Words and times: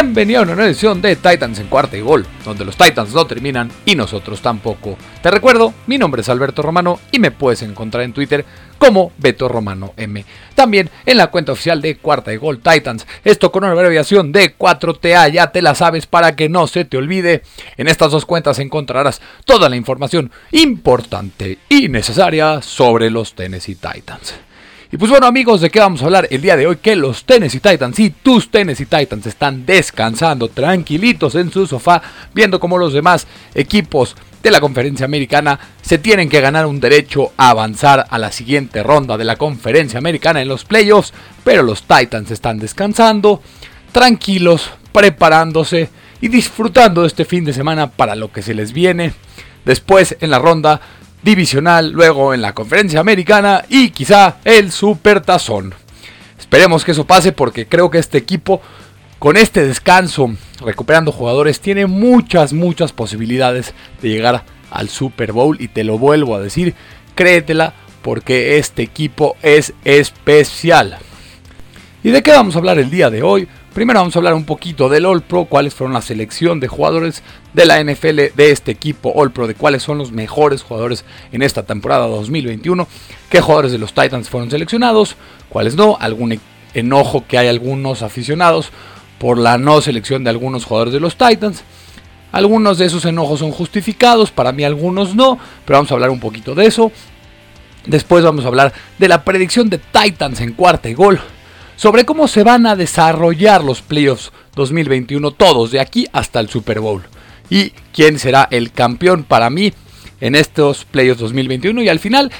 Bienvenido 0.00 0.38
a 0.38 0.42
una 0.44 0.54
nueva 0.54 0.68
edición 0.68 1.02
de 1.02 1.16
Titans 1.16 1.58
en 1.58 1.66
cuarta 1.66 1.96
y 1.96 2.00
gol, 2.00 2.24
donde 2.44 2.64
los 2.64 2.76
Titans 2.76 3.12
no 3.12 3.26
terminan 3.26 3.68
y 3.84 3.96
nosotros 3.96 4.40
tampoco. 4.40 4.96
Te 5.20 5.28
recuerdo, 5.28 5.74
mi 5.88 5.98
nombre 5.98 6.22
es 6.22 6.28
Alberto 6.28 6.62
Romano 6.62 7.00
y 7.10 7.18
me 7.18 7.32
puedes 7.32 7.62
encontrar 7.62 8.04
en 8.04 8.12
Twitter 8.12 8.44
como 8.78 9.10
Beto 9.18 9.48
Romano 9.48 9.94
M. 9.96 10.24
También 10.54 10.88
en 11.04 11.16
la 11.16 11.32
cuenta 11.32 11.50
oficial 11.50 11.82
de 11.82 11.96
Cuarta 11.96 12.32
y 12.32 12.36
Gol 12.36 12.60
Titans. 12.60 13.08
Esto 13.24 13.50
con 13.50 13.64
una 13.64 13.72
abreviación 13.72 14.30
de 14.30 14.56
4TA, 14.56 15.32
ya 15.32 15.50
te 15.50 15.62
la 15.62 15.74
sabes 15.74 16.06
para 16.06 16.36
que 16.36 16.48
no 16.48 16.68
se 16.68 16.84
te 16.84 16.96
olvide. 16.96 17.42
En 17.76 17.88
estas 17.88 18.12
dos 18.12 18.24
cuentas 18.24 18.60
encontrarás 18.60 19.20
toda 19.46 19.68
la 19.68 19.74
información 19.74 20.30
importante 20.52 21.58
y 21.68 21.88
necesaria 21.88 22.62
sobre 22.62 23.10
los 23.10 23.34
Tennessee 23.34 23.74
Titans. 23.74 24.47
Y 24.90 24.96
pues 24.96 25.10
bueno 25.10 25.26
amigos, 25.26 25.60
¿de 25.60 25.68
qué 25.68 25.80
vamos 25.80 26.00
a 26.00 26.06
hablar 26.06 26.28
el 26.30 26.40
día 26.40 26.56
de 26.56 26.66
hoy? 26.66 26.76
Que 26.76 26.96
los 26.96 27.24
Tennessee 27.24 27.60
Titans 27.60 27.98
y 27.98 28.08
tus 28.08 28.50
Tennessee 28.50 28.86
Titans 28.86 29.26
están 29.26 29.66
descansando 29.66 30.48
tranquilitos 30.48 31.34
en 31.34 31.52
su 31.52 31.66
sofá, 31.66 32.00
viendo 32.32 32.58
cómo 32.58 32.78
los 32.78 32.94
demás 32.94 33.26
equipos 33.54 34.16
de 34.42 34.50
la 34.50 34.62
conferencia 34.62 35.04
americana 35.04 35.60
se 35.82 35.98
tienen 35.98 36.30
que 36.30 36.40
ganar 36.40 36.64
un 36.64 36.80
derecho 36.80 37.32
a 37.36 37.50
avanzar 37.50 38.06
a 38.08 38.16
la 38.16 38.32
siguiente 38.32 38.82
ronda 38.82 39.18
de 39.18 39.26
la 39.26 39.36
conferencia 39.36 39.98
americana 39.98 40.40
en 40.40 40.48
los 40.48 40.64
playoffs, 40.64 41.12
pero 41.44 41.62
los 41.62 41.82
Titans 41.82 42.30
están 42.30 42.58
descansando, 42.58 43.42
tranquilos, 43.92 44.70
preparándose 44.90 45.90
y 46.22 46.28
disfrutando 46.28 47.02
de 47.02 47.08
este 47.08 47.26
fin 47.26 47.44
de 47.44 47.52
semana 47.52 47.90
para 47.90 48.16
lo 48.16 48.32
que 48.32 48.40
se 48.40 48.54
les 48.54 48.72
viene. 48.72 49.12
Después 49.66 50.16
en 50.20 50.30
la 50.30 50.38
ronda 50.38 50.80
divisional, 51.22 51.90
luego 51.90 52.34
en 52.34 52.42
la 52.42 52.54
conferencia 52.54 53.00
americana 53.00 53.64
y 53.68 53.90
quizá 53.90 54.36
el 54.44 54.72
super 54.72 55.20
tazón. 55.20 55.74
Esperemos 56.38 56.84
que 56.84 56.92
eso 56.92 57.06
pase 57.06 57.32
porque 57.32 57.66
creo 57.66 57.90
que 57.90 57.98
este 57.98 58.18
equipo 58.18 58.62
con 59.18 59.36
este 59.36 59.66
descanso, 59.66 60.30
recuperando 60.60 61.10
jugadores, 61.10 61.60
tiene 61.60 61.86
muchas, 61.86 62.52
muchas 62.52 62.92
posibilidades 62.92 63.74
de 64.00 64.10
llegar 64.10 64.44
al 64.70 64.88
Super 64.88 65.32
Bowl 65.32 65.56
y 65.60 65.68
te 65.68 65.82
lo 65.82 65.98
vuelvo 65.98 66.36
a 66.36 66.40
decir, 66.40 66.74
créetela 67.14 67.74
porque 68.02 68.58
este 68.58 68.82
equipo 68.82 69.36
es 69.42 69.74
especial. 69.84 70.98
¿Y 72.04 72.10
de 72.10 72.22
qué 72.22 72.30
vamos 72.30 72.54
a 72.54 72.58
hablar 72.58 72.78
el 72.78 72.90
día 72.90 73.10
de 73.10 73.22
hoy? 73.22 73.48
Primero 73.78 74.00
vamos 74.00 74.16
a 74.16 74.18
hablar 74.18 74.34
un 74.34 74.44
poquito 74.44 74.88
del 74.88 75.06
All 75.06 75.22
Pro, 75.22 75.44
cuáles 75.44 75.72
fueron 75.72 75.94
la 75.94 76.02
selección 76.02 76.58
de 76.58 76.66
jugadores 76.66 77.22
de 77.52 77.64
la 77.64 77.80
NFL 77.80 78.34
de 78.34 78.50
este 78.50 78.72
equipo 78.72 79.12
All 79.14 79.30
Pro, 79.30 79.46
de 79.46 79.54
cuáles 79.54 79.84
son 79.84 79.98
los 79.98 80.10
mejores 80.10 80.64
jugadores 80.64 81.04
en 81.30 81.42
esta 81.42 81.62
temporada 81.62 82.08
2021, 82.08 82.88
qué 83.30 83.40
jugadores 83.40 83.70
de 83.70 83.78
los 83.78 83.94
Titans 83.94 84.28
fueron 84.28 84.50
seleccionados, 84.50 85.14
cuáles 85.48 85.76
no, 85.76 85.96
algún 86.00 86.40
enojo 86.74 87.24
que 87.28 87.38
hay 87.38 87.46
algunos 87.46 88.02
aficionados 88.02 88.72
por 89.20 89.38
la 89.38 89.58
no 89.58 89.80
selección 89.80 90.24
de 90.24 90.30
algunos 90.30 90.64
jugadores 90.64 90.92
de 90.92 90.98
los 90.98 91.16
Titans. 91.16 91.62
Algunos 92.32 92.78
de 92.78 92.86
esos 92.86 93.04
enojos 93.04 93.38
son 93.38 93.52
justificados, 93.52 94.32
para 94.32 94.50
mí 94.50 94.64
algunos 94.64 95.14
no, 95.14 95.38
pero 95.64 95.78
vamos 95.78 95.92
a 95.92 95.94
hablar 95.94 96.10
un 96.10 96.18
poquito 96.18 96.56
de 96.56 96.66
eso. 96.66 96.90
Después 97.86 98.24
vamos 98.24 98.44
a 98.44 98.48
hablar 98.48 98.72
de 98.98 99.06
la 99.06 99.22
predicción 99.22 99.70
de 99.70 99.78
Titans 99.78 100.40
en 100.40 100.54
cuarta 100.54 100.88
y 100.88 100.94
gol 100.94 101.20
sobre 101.78 102.04
cómo 102.04 102.26
se 102.26 102.42
van 102.42 102.66
a 102.66 102.74
desarrollar 102.74 103.62
los 103.62 103.82
playoffs 103.82 104.32
2021 104.56 105.30
todos, 105.30 105.70
de 105.70 105.78
aquí 105.78 106.08
hasta 106.12 106.40
el 106.40 106.48
Super 106.48 106.80
Bowl. 106.80 107.04
Y 107.48 107.70
quién 107.94 108.18
será 108.18 108.48
el 108.50 108.72
campeón 108.72 109.22
para 109.22 109.48
mí 109.48 109.72
en 110.20 110.34
estos 110.34 110.84
playoffs 110.84 111.20
2021. 111.20 111.80
Y 111.82 111.88
al 111.88 112.00
final, 112.00 112.32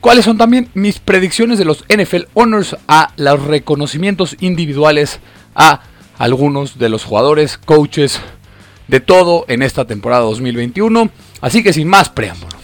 cuáles 0.00 0.24
son 0.24 0.36
también 0.36 0.68
mis 0.74 0.98
predicciones 0.98 1.60
de 1.60 1.64
los 1.64 1.84
NFL 1.88 2.24
Honors 2.34 2.76
a 2.88 3.12
los 3.16 3.40
reconocimientos 3.44 4.36
individuales 4.40 5.20
a 5.54 5.82
algunos 6.18 6.76
de 6.76 6.88
los 6.88 7.04
jugadores, 7.04 7.58
coaches, 7.58 8.20
de 8.88 8.98
todo 8.98 9.44
en 9.46 9.62
esta 9.62 9.84
temporada 9.84 10.24
2021. 10.24 11.08
Así 11.40 11.62
que 11.62 11.72
sin 11.72 11.86
más 11.86 12.10
preámbulo. 12.10 12.56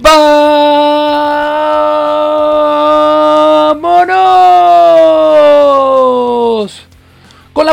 ¡Vámonos! 0.00 0.37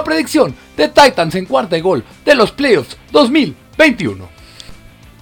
Predicción 0.05 0.55
de 0.77 0.87
Titans 0.87 1.35
en 1.35 1.45
cuarta 1.45 1.77
y 1.77 1.81
gol 1.81 2.05
de 2.23 2.35
los 2.35 2.53
playoffs 2.53 2.95
2021. 3.11 4.29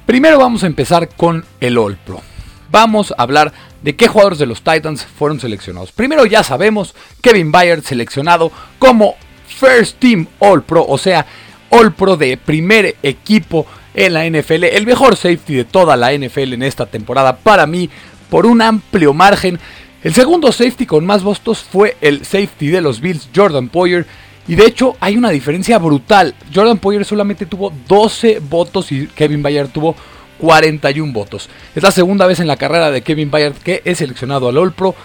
Primero 0.06 0.38
vamos 0.38 0.64
a 0.64 0.68
empezar 0.68 1.10
con 1.10 1.44
el 1.60 1.80
All 1.80 1.98
Pro. 1.98 2.22
Vamos 2.70 3.12
a 3.18 3.24
hablar 3.24 3.52
de 3.82 3.96
qué 3.96 4.08
jugadores 4.08 4.38
de 4.38 4.46
los 4.46 4.62
Titans 4.62 5.04
fueron 5.06 5.40
seleccionados. 5.40 5.92
Primero 5.92 6.26
ya 6.26 6.44
sabemos 6.44 6.94
Kevin 7.22 7.52
Byard 7.52 7.84
seleccionado 7.84 8.52
como 8.78 9.16
First 9.48 10.00
Team 10.00 10.28
All 10.40 10.62
Pro, 10.64 10.86
o 10.88 10.98
sea, 10.98 11.26
All 11.70 11.94
Pro 11.94 12.18
de 12.18 12.38
primer 12.38 12.96
equipo 13.02 13.66
en 13.94 14.14
la 14.14 14.26
NFL. 14.26 14.66
El 14.66 14.86
mejor 14.86 15.16
safety 15.16 15.56
de 15.56 15.66
toda 15.66 15.96
la 15.96 16.14
NFL 16.14 16.54
en 16.54 16.64
esta 16.64 16.86
temporada 16.86 17.38
para 17.38 17.66
mí 17.66 17.90
por 18.30 18.46
un 18.46 18.62
amplio 18.62 19.14
margen. 19.14 19.60
El 20.04 20.14
segundo 20.14 20.52
safety 20.52 20.86
con 20.86 21.06
más 21.06 21.24
votos 21.24 21.64
fue 21.64 21.96
el 22.02 22.26
safety 22.26 22.68
de 22.68 22.82
los 22.82 23.00
Bills, 23.00 23.30
Jordan 23.34 23.70
Poyer. 23.70 24.06
Y 24.48 24.56
de 24.56 24.66
hecho 24.66 24.96
hay 25.00 25.18
una 25.18 25.30
diferencia 25.30 25.80
brutal. 25.80 26.36
Jordan 26.54 26.78
Poyer 26.78 27.06
solamente 27.06 27.46
tuvo 27.46 27.72
12 27.88 28.40
votos 28.40 28.92
y 28.92 29.08
Kevin 29.08 29.42
Bayard 29.42 29.70
tuvo 29.70 29.96
41 30.40 31.14
votos. 31.14 31.50
Es 31.76 31.84
la 31.84 31.92
segunda 31.92 32.28
vez 32.28 32.40
en 32.40 32.48
la 32.48 32.58
carrera 32.58 32.92
de 32.92 33.02
Kevin 33.02 33.32
Bayard 33.32 33.54
que 33.54 33.82
es 33.86 34.00
seleccionado 34.00 34.50
al 34.50 34.58
All 34.58 34.74
Pro. 34.74 34.96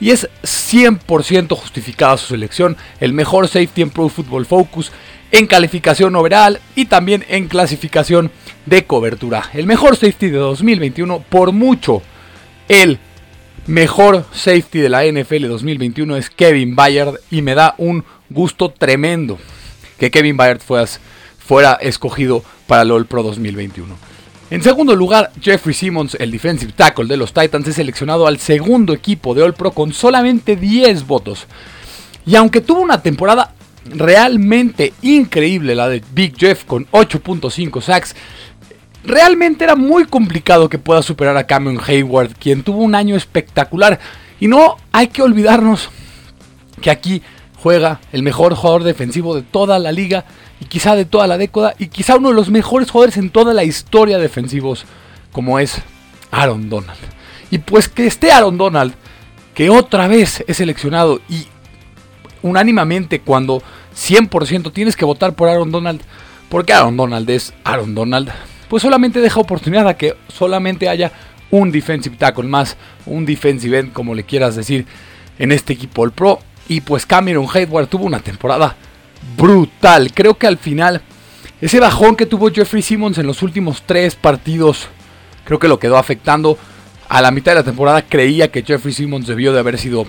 Y 0.00 0.10
es 0.10 0.28
100% 0.42 1.56
justificada 1.56 2.16
su 2.16 2.28
selección. 2.28 2.76
El 3.00 3.12
mejor 3.12 3.48
safety 3.48 3.82
en 3.82 3.90
Pro 3.90 4.08
Football 4.08 4.46
Focus 4.46 4.92
en 5.30 5.46
calificación 5.46 6.14
overall 6.16 6.60
y 6.74 6.86
también 6.86 7.24
en 7.28 7.48
clasificación 7.48 8.30
de 8.66 8.84
cobertura. 8.84 9.50
El 9.54 9.66
mejor 9.66 9.96
safety 9.96 10.30
de 10.30 10.38
2021 10.38 11.24
por 11.28 11.52
mucho. 11.52 12.02
El 12.68 12.98
mejor 13.66 14.24
safety 14.32 14.80
de 14.80 14.88
la 14.88 15.04
NFL 15.04 15.48
2021 15.48 16.16
es 16.16 16.30
Kevin 16.30 16.74
Bayard 16.74 17.14
y 17.30 17.42
me 17.42 17.54
da 17.54 17.74
un 17.78 18.04
gusto 18.30 18.70
tremendo 18.70 19.38
que 19.98 20.10
Kevin 20.10 20.36
Bayard 20.36 20.60
fuera, 20.60 20.86
fuera 21.38 21.72
escogido 21.74 22.42
para 22.66 22.82
el 22.82 22.90
All 22.90 23.06
Pro 23.06 23.22
2021. 23.22 23.96
En 24.50 24.62
segundo 24.62 24.96
lugar, 24.96 25.30
Jeffrey 25.40 25.74
Simmons, 25.74 26.16
el 26.18 26.30
defensive 26.30 26.72
tackle 26.72 27.06
de 27.06 27.18
los 27.18 27.34
Titans, 27.34 27.68
es 27.68 27.74
seleccionado 27.74 28.26
al 28.26 28.38
segundo 28.38 28.94
equipo 28.94 29.34
de 29.34 29.42
All 29.42 29.54
Pro 29.54 29.72
con 29.72 29.92
solamente 29.92 30.56
10 30.56 31.06
votos. 31.06 31.46
Y 32.24 32.36
aunque 32.36 32.60
tuvo 32.60 32.80
una 32.80 33.02
temporada 33.02 33.54
realmente 33.90 34.92
increíble 35.02 35.74
la 35.74 35.88
de 35.88 36.02
Big 36.12 36.36
Jeff 36.36 36.64
con 36.64 36.86
8.5 36.90 37.80
sacks. 37.80 38.14
Realmente 39.04 39.64
era 39.64 39.76
muy 39.76 40.04
complicado 40.04 40.68
que 40.68 40.78
pueda 40.78 41.02
superar 41.02 41.36
a 41.36 41.46
Cameron 41.46 41.80
Hayward, 41.86 42.34
quien 42.38 42.62
tuvo 42.62 42.82
un 42.82 42.94
año 42.94 43.16
espectacular. 43.16 43.98
Y 44.40 44.48
no 44.48 44.76
hay 44.92 45.08
que 45.08 45.22
olvidarnos 45.22 45.88
que 46.80 46.90
aquí 46.90 47.22
juega 47.62 48.00
el 48.12 48.22
mejor 48.22 48.54
jugador 48.54 48.84
defensivo 48.84 49.34
de 49.34 49.42
toda 49.42 49.78
la 49.78 49.92
liga 49.92 50.24
y 50.60 50.66
quizá 50.66 50.96
de 50.96 51.04
toda 51.04 51.26
la 51.26 51.38
década 51.38 51.74
y 51.78 51.88
quizá 51.88 52.16
uno 52.16 52.28
de 52.28 52.34
los 52.34 52.50
mejores 52.50 52.90
jugadores 52.90 53.16
en 53.16 53.30
toda 53.30 53.54
la 53.54 53.64
historia 53.64 54.18
defensivos 54.18 54.84
como 55.32 55.58
es 55.58 55.80
Aaron 56.30 56.68
Donald. 56.68 56.98
Y 57.50 57.58
pues 57.58 57.88
que 57.88 58.06
esté 58.06 58.30
Aaron 58.30 58.58
Donald, 58.58 58.94
que 59.54 59.70
otra 59.70 60.08
vez 60.08 60.44
es 60.46 60.56
seleccionado 60.56 61.20
y 61.28 61.46
unánimamente 62.42 63.20
cuando 63.20 63.62
100% 63.94 64.72
tienes 64.72 64.96
que 64.96 65.04
votar 65.04 65.34
por 65.34 65.48
Aaron 65.48 65.72
Donald, 65.72 66.00
porque 66.48 66.72
Aaron 66.72 66.96
Donald 66.96 67.28
es 67.30 67.52
Aaron 67.64 67.94
Donald, 67.94 68.30
pues 68.68 68.82
solamente 68.82 69.20
deja 69.20 69.40
oportunidad 69.40 69.88
a 69.88 69.96
que 69.96 70.14
solamente 70.28 70.88
haya 70.88 71.12
un 71.50 71.72
defensive 71.72 72.16
tackle 72.16 72.44
más, 72.44 72.76
un 73.06 73.24
defensive 73.24 73.78
end, 73.78 73.92
como 73.92 74.14
le 74.14 74.24
quieras 74.24 74.54
decir, 74.54 74.86
en 75.38 75.52
este 75.52 75.72
equipo 75.72 76.04
el 76.04 76.12
Pro. 76.12 76.40
Y 76.68 76.82
pues 76.82 77.06
Cameron 77.06 77.46
Hayward 77.52 77.88
tuvo 77.88 78.04
una 78.04 78.20
temporada 78.20 78.76
brutal. 79.36 80.12
Creo 80.12 80.34
que 80.34 80.46
al 80.46 80.58
final, 80.58 81.02
ese 81.60 81.80
bajón 81.80 82.16
que 82.16 82.26
tuvo 82.26 82.50
Jeffrey 82.50 82.82
Simmons 82.82 83.18
en 83.18 83.26
los 83.26 83.42
últimos 83.42 83.82
tres 83.86 84.14
partidos, 84.14 84.88
creo 85.44 85.58
que 85.58 85.68
lo 85.68 85.78
quedó 85.78 85.96
afectando. 85.96 86.58
A 87.08 87.22
la 87.22 87.30
mitad 87.30 87.52
de 87.52 87.60
la 87.60 87.64
temporada 87.64 88.02
creía 88.02 88.50
que 88.50 88.62
Jeffrey 88.62 88.92
Simmons 88.92 89.26
debió 89.26 89.52
de 89.52 89.60
haber 89.60 89.78
sido 89.78 90.06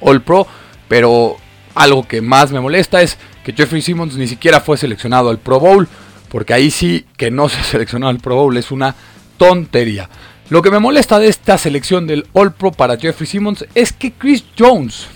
All 0.00 0.22
Pro, 0.22 0.46
pero 0.88 1.36
algo 1.74 2.08
que 2.08 2.22
más 2.22 2.50
me 2.52 2.60
molesta 2.60 3.02
es 3.02 3.18
que 3.44 3.52
Jeffrey 3.52 3.82
Simmons 3.82 4.16
ni 4.16 4.26
siquiera 4.26 4.60
fue 4.60 4.78
seleccionado 4.78 5.28
al 5.28 5.38
Pro 5.38 5.60
Bowl, 5.60 5.88
porque 6.30 6.54
ahí 6.54 6.70
sí 6.70 7.04
que 7.16 7.30
no 7.30 7.48
se 7.50 7.62
seleccionó 7.62 8.08
al 8.08 8.18
Pro 8.18 8.36
Bowl, 8.36 8.56
es 8.56 8.70
una 8.70 8.94
tontería. 9.36 10.08
Lo 10.48 10.62
que 10.62 10.70
me 10.70 10.80
molesta 10.80 11.18
de 11.18 11.28
esta 11.28 11.58
selección 11.58 12.06
del 12.06 12.26
All 12.32 12.52
Pro 12.52 12.72
para 12.72 12.96
Jeffrey 12.96 13.26
Simmons 13.26 13.64
es 13.74 13.92
que 13.92 14.12
Chris 14.12 14.44
Jones, 14.58 15.06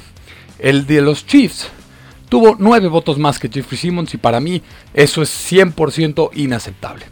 el 0.58 0.86
de 0.86 1.00
los 1.02 1.26
Chiefs, 1.26 1.68
tuvo 2.28 2.56
nueve 2.58 2.88
votos 2.88 3.18
más 3.18 3.38
que 3.38 3.48
Jeffrey 3.48 3.78
Simmons 3.78 4.14
y 4.14 4.18
para 4.18 4.40
mí 4.40 4.62
eso 4.92 5.22
es 5.22 5.52
100% 5.52 6.30
inaceptable. 6.34 7.06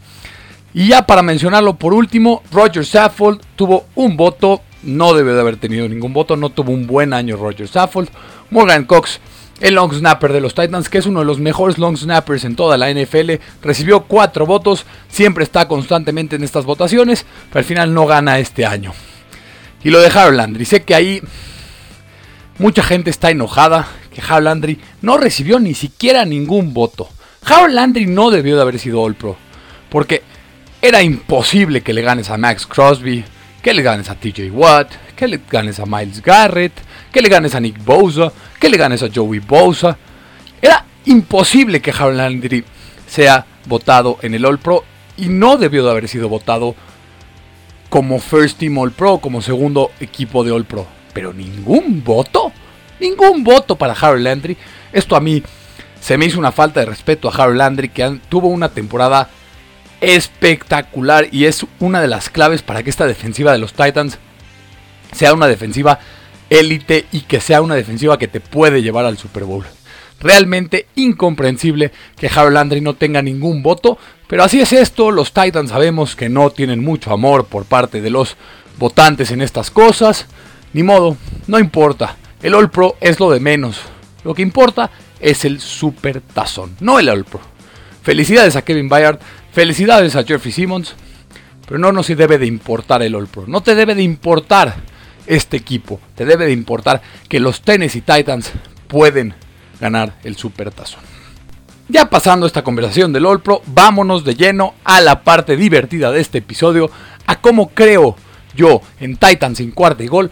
Y 0.74 0.88
ya 0.88 1.06
para 1.06 1.22
mencionarlo 1.22 1.76
por 1.76 1.92
último, 1.92 2.42
Roger 2.50 2.86
Saffold 2.86 3.40
tuvo 3.56 3.86
un 3.94 4.16
voto, 4.16 4.62
no 4.82 5.12
debe 5.12 5.34
de 5.34 5.40
haber 5.40 5.56
tenido 5.56 5.88
ningún 5.88 6.12
voto, 6.12 6.36
no 6.36 6.50
tuvo 6.50 6.72
un 6.72 6.86
buen 6.86 7.12
año 7.12 7.36
Roger 7.36 7.68
Saffold. 7.68 8.08
Morgan 8.50 8.84
Cox 8.84 9.20
el 9.62 9.74
long 9.76 9.92
snapper 9.94 10.32
de 10.32 10.40
los 10.40 10.54
Titans, 10.54 10.88
que 10.88 10.98
es 10.98 11.06
uno 11.06 11.20
de 11.20 11.26
los 11.26 11.38
mejores 11.38 11.78
long 11.78 11.96
snappers 11.96 12.44
en 12.44 12.56
toda 12.56 12.76
la 12.76 12.92
NFL, 12.92 13.34
recibió 13.62 14.02
cuatro 14.02 14.44
votos, 14.44 14.84
siempre 15.08 15.44
está 15.44 15.68
constantemente 15.68 16.34
en 16.34 16.42
estas 16.42 16.64
votaciones, 16.64 17.24
pero 17.48 17.60
al 17.60 17.64
final 17.64 17.94
no 17.94 18.06
gana 18.06 18.40
este 18.40 18.66
año. 18.66 18.92
Y 19.84 19.90
lo 19.90 20.00
de 20.00 20.08
Harold 20.08 20.36
Landry, 20.36 20.64
sé 20.64 20.82
que 20.82 20.96
ahí 20.96 21.22
mucha 22.58 22.82
gente 22.82 23.10
está 23.10 23.30
enojada 23.30 23.86
que 24.12 24.20
Harold 24.20 24.44
Landry 24.44 24.80
no 25.00 25.16
recibió 25.16 25.58
ni 25.58 25.74
siquiera 25.74 26.24
ningún 26.24 26.74
voto. 26.74 27.08
Harold 27.44 27.74
Landry 27.74 28.06
no 28.06 28.30
debió 28.30 28.56
de 28.56 28.62
haber 28.62 28.78
sido 28.78 29.02
All 29.02 29.14
Pro, 29.14 29.36
porque 29.88 30.22
era 30.80 31.02
imposible 31.02 31.80
que 31.80 31.92
le 31.92 32.02
ganes 32.02 32.30
a 32.30 32.38
Max 32.38 32.66
Crosby, 32.66 33.24
que 33.62 33.74
le 33.74 33.82
ganes 33.82 34.10
a 34.10 34.14
TJ 34.14 34.50
Watt, 34.50 34.92
que 35.16 35.28
le 35.28 35.40
ganes 35.50 35.78
a 35.78 35.86
Miles 35.86 36.22
Garrett, 36.22 36.72
que 37.12 37.22
le 37.22 37.28
ganes 37.28 37.54
a 37.54 37.60
Nick 37.60 37.82
Bosa, 37.84 38.32
que 38.58 38.68
le 38.68 38.76
ganes 38.76 39.02
a 39.02 39.08
Joey 39.12 39.38
Bosa. 39.38 39.96
Era 40.60 40.84
imposible 41.04 41.80
que 41.80 41.90
Harold 41.90 42.18
Landry 42.18 42.64
sea 43.06 43.46
votado 43.66 44.18
en 44.22 44.34
el 44.34 44.44
All 44.44 44.58
Pro 44.58 44.84
y 45.16 45.28
no 45.28 45.56
debió 45.56 45.84
de 45.84 45.90
haber 45.90 46.08
sido 46.08 46.28
votado 46.28 46.74
como 47.88 48.18
First 48.18 48.58
Team 48.58 48.78
All 48.78 48.92
Pro, 48.92 49.18
como 49.18 49.42
segundo 49.42 49.90
equipo 50.00 50.44
de 50.44 50.52
All 50.52 50.64
Pro. 50.64 50.86
Pero 51.12 51.32
ningún 51.32 52.02
voto, 52.04 52.52
ningún 53.00 53.44
voto 53.44 53.76
para 53.76 53.92
Harold 53.94 54.24
Landry. 54.24 54.56
Esto 54.92 55.16
a 55.16 55.20
mí 55.20 55.42
se 56.00 56.18
me 56.18 56.26
hizo 56.26 56.38
una 56.38 56.52
falta 56.52 56.80
de 56.80 56.86
respeto 56.86 57.28
a 57.28 57.34
Harold 57.34 57.58
Landry, 57.58 57.88
que 57.88 58.18
tuvo 58.28 58.48
una 58.48 58.70
temporada 58.70 59.28
espectacular 60.00 61.28
y 61.30 61.44
es 61.44 61.64
una 61.78 62.00
de 62.00 62.08
las 62.08 62.28
claves 62.28 62.62
para 62.62 62.82
que 62.82 62.90
esta 62.90 63.06
defensiva 63.06 63.52
de 63.52 63.58
los 63.58 63.72
Titans 63.72 64.18
sea 65.12 65.32
una 65.32 65.46
defensiva 65.46 66.00
élite 66.50 67.06
y 67.12 67.20
que 67.20 67.40
sea 67.40 67.62
una 67.62 67.76
defensiva 67.76 68.18
que 68.18 68.28
te 68.28 68.40
puede 68.40 68.82
llevar 68.82 69.04
al 69.04 69.16
Super 69.16 69.44
Bowl. 69.44 69.64
Realmente 70.20 70.86
incomprensible 70.96 71.92
que 72.16 72.28
Harold 72.28 72.54
Landry 72.54 72.80
no 72.80 72.94
tenga 72.94 73.22
ningún 73.22 73.62
voto, 73.62 73.96
pero 74.26 74.44
así 74.44 74.60
es 74.60 74.72
esto, 74.72 75.10
los 75.10 75.32
Titans 75.32 75.70
sabemos 75.70 76.16
que 76.16 76.28
no 76.28 76.50
tienen 76.50 76.82
mucho 76.82 77.12
amor 77.12 77.46
por 77.46 77.64
parte 77.64 78.00
de 78.00 78.10
los 78.10 78.36
votantes 78.78 79.30
en 79.30 79.40
estas 79.40 79.70
cosas, 79.70 80.26
ni 80.72 80.82
modo, 80.82 81.16
no 81.46 81.58
importa, 81.58 82.16
el 82.42 82.54
All 82.54 82.70
Pro 82.70 82.96
es 83.00 83.20
lo 83.20 83.30
de 83.30 83.40
menos, 83.40 83.80
lo 84.24 84.34
que 84.34 84.42
importa 84.42 84.90
es 85.20 85.44
el 85.44 85.60
Super 85.60 86.20
Tazón, 86.20 86.76
no 86.80 86.98
el 86.98 87.08
All 87.08 87.24
Pro. 87.24 87.40
Felicidades 88.02 88.56
a 88.56 88.62
Kevin 88.62 88.88
Bayard, 88.88 89.20
felicidades 89.52 90.16
a 90.16 90.24
Jeffrey 90.24 90.52
Simmons, 90.52 90.94
pero 91.66 91.78
no 91.78 91.92
nos 91.92 92.08
debe 92.08 92.38
de 92.38 92.46
importar 92.46 93.02
el 93.02 93.14
All 93.14 93.28
Pro, 93.28 93.44
no 93.46 93.62
te 93.62 93.74
debe 93.74 93.94
de 93.94 94.02
importar 94.02 94.74
este 95.26 95.56
equipo. 95.56 96.00
Te 96.14 96.24
debe 96.24 96.46
de 96.46 96.52
importar 96.52 97.02
que 97.28 97.40
los 97.40 97.62
Tennessee 97.62 98.00
Titans 98.00 98.52
pueden 98.88 99.34
ganar 99.80 100.14
el 100.24 100.36
Supertazón. 100.36 101.00
Ya 101.88 102.08
pasando 102.08 102.46
esta 102.46 102.62
conversación 102.62 103.12
del 103.12 103.26
All 103.26 103.42
Pro, 103.42 103.62
vámonos 103.66 104.24
de 104.24 104.34
lleno 104.34 104.74
a 104.84 105.00
la 105.00 105.24
parte 105.24 105.56
divertida 105.56 106.10
de 106.10 106.20
este 106.20 106.38
episodio, 106.38 106.90
a 107.26 107.40
cómo 107.40 107.70
creo 107.70 108.16
yo 108.54 108.80
en 109.00 109.16
Titans 109.16 109.60
en 109.60 109.72
cuarta 109.72 110.02
y 110.02 110.08
gol 110.08 110.30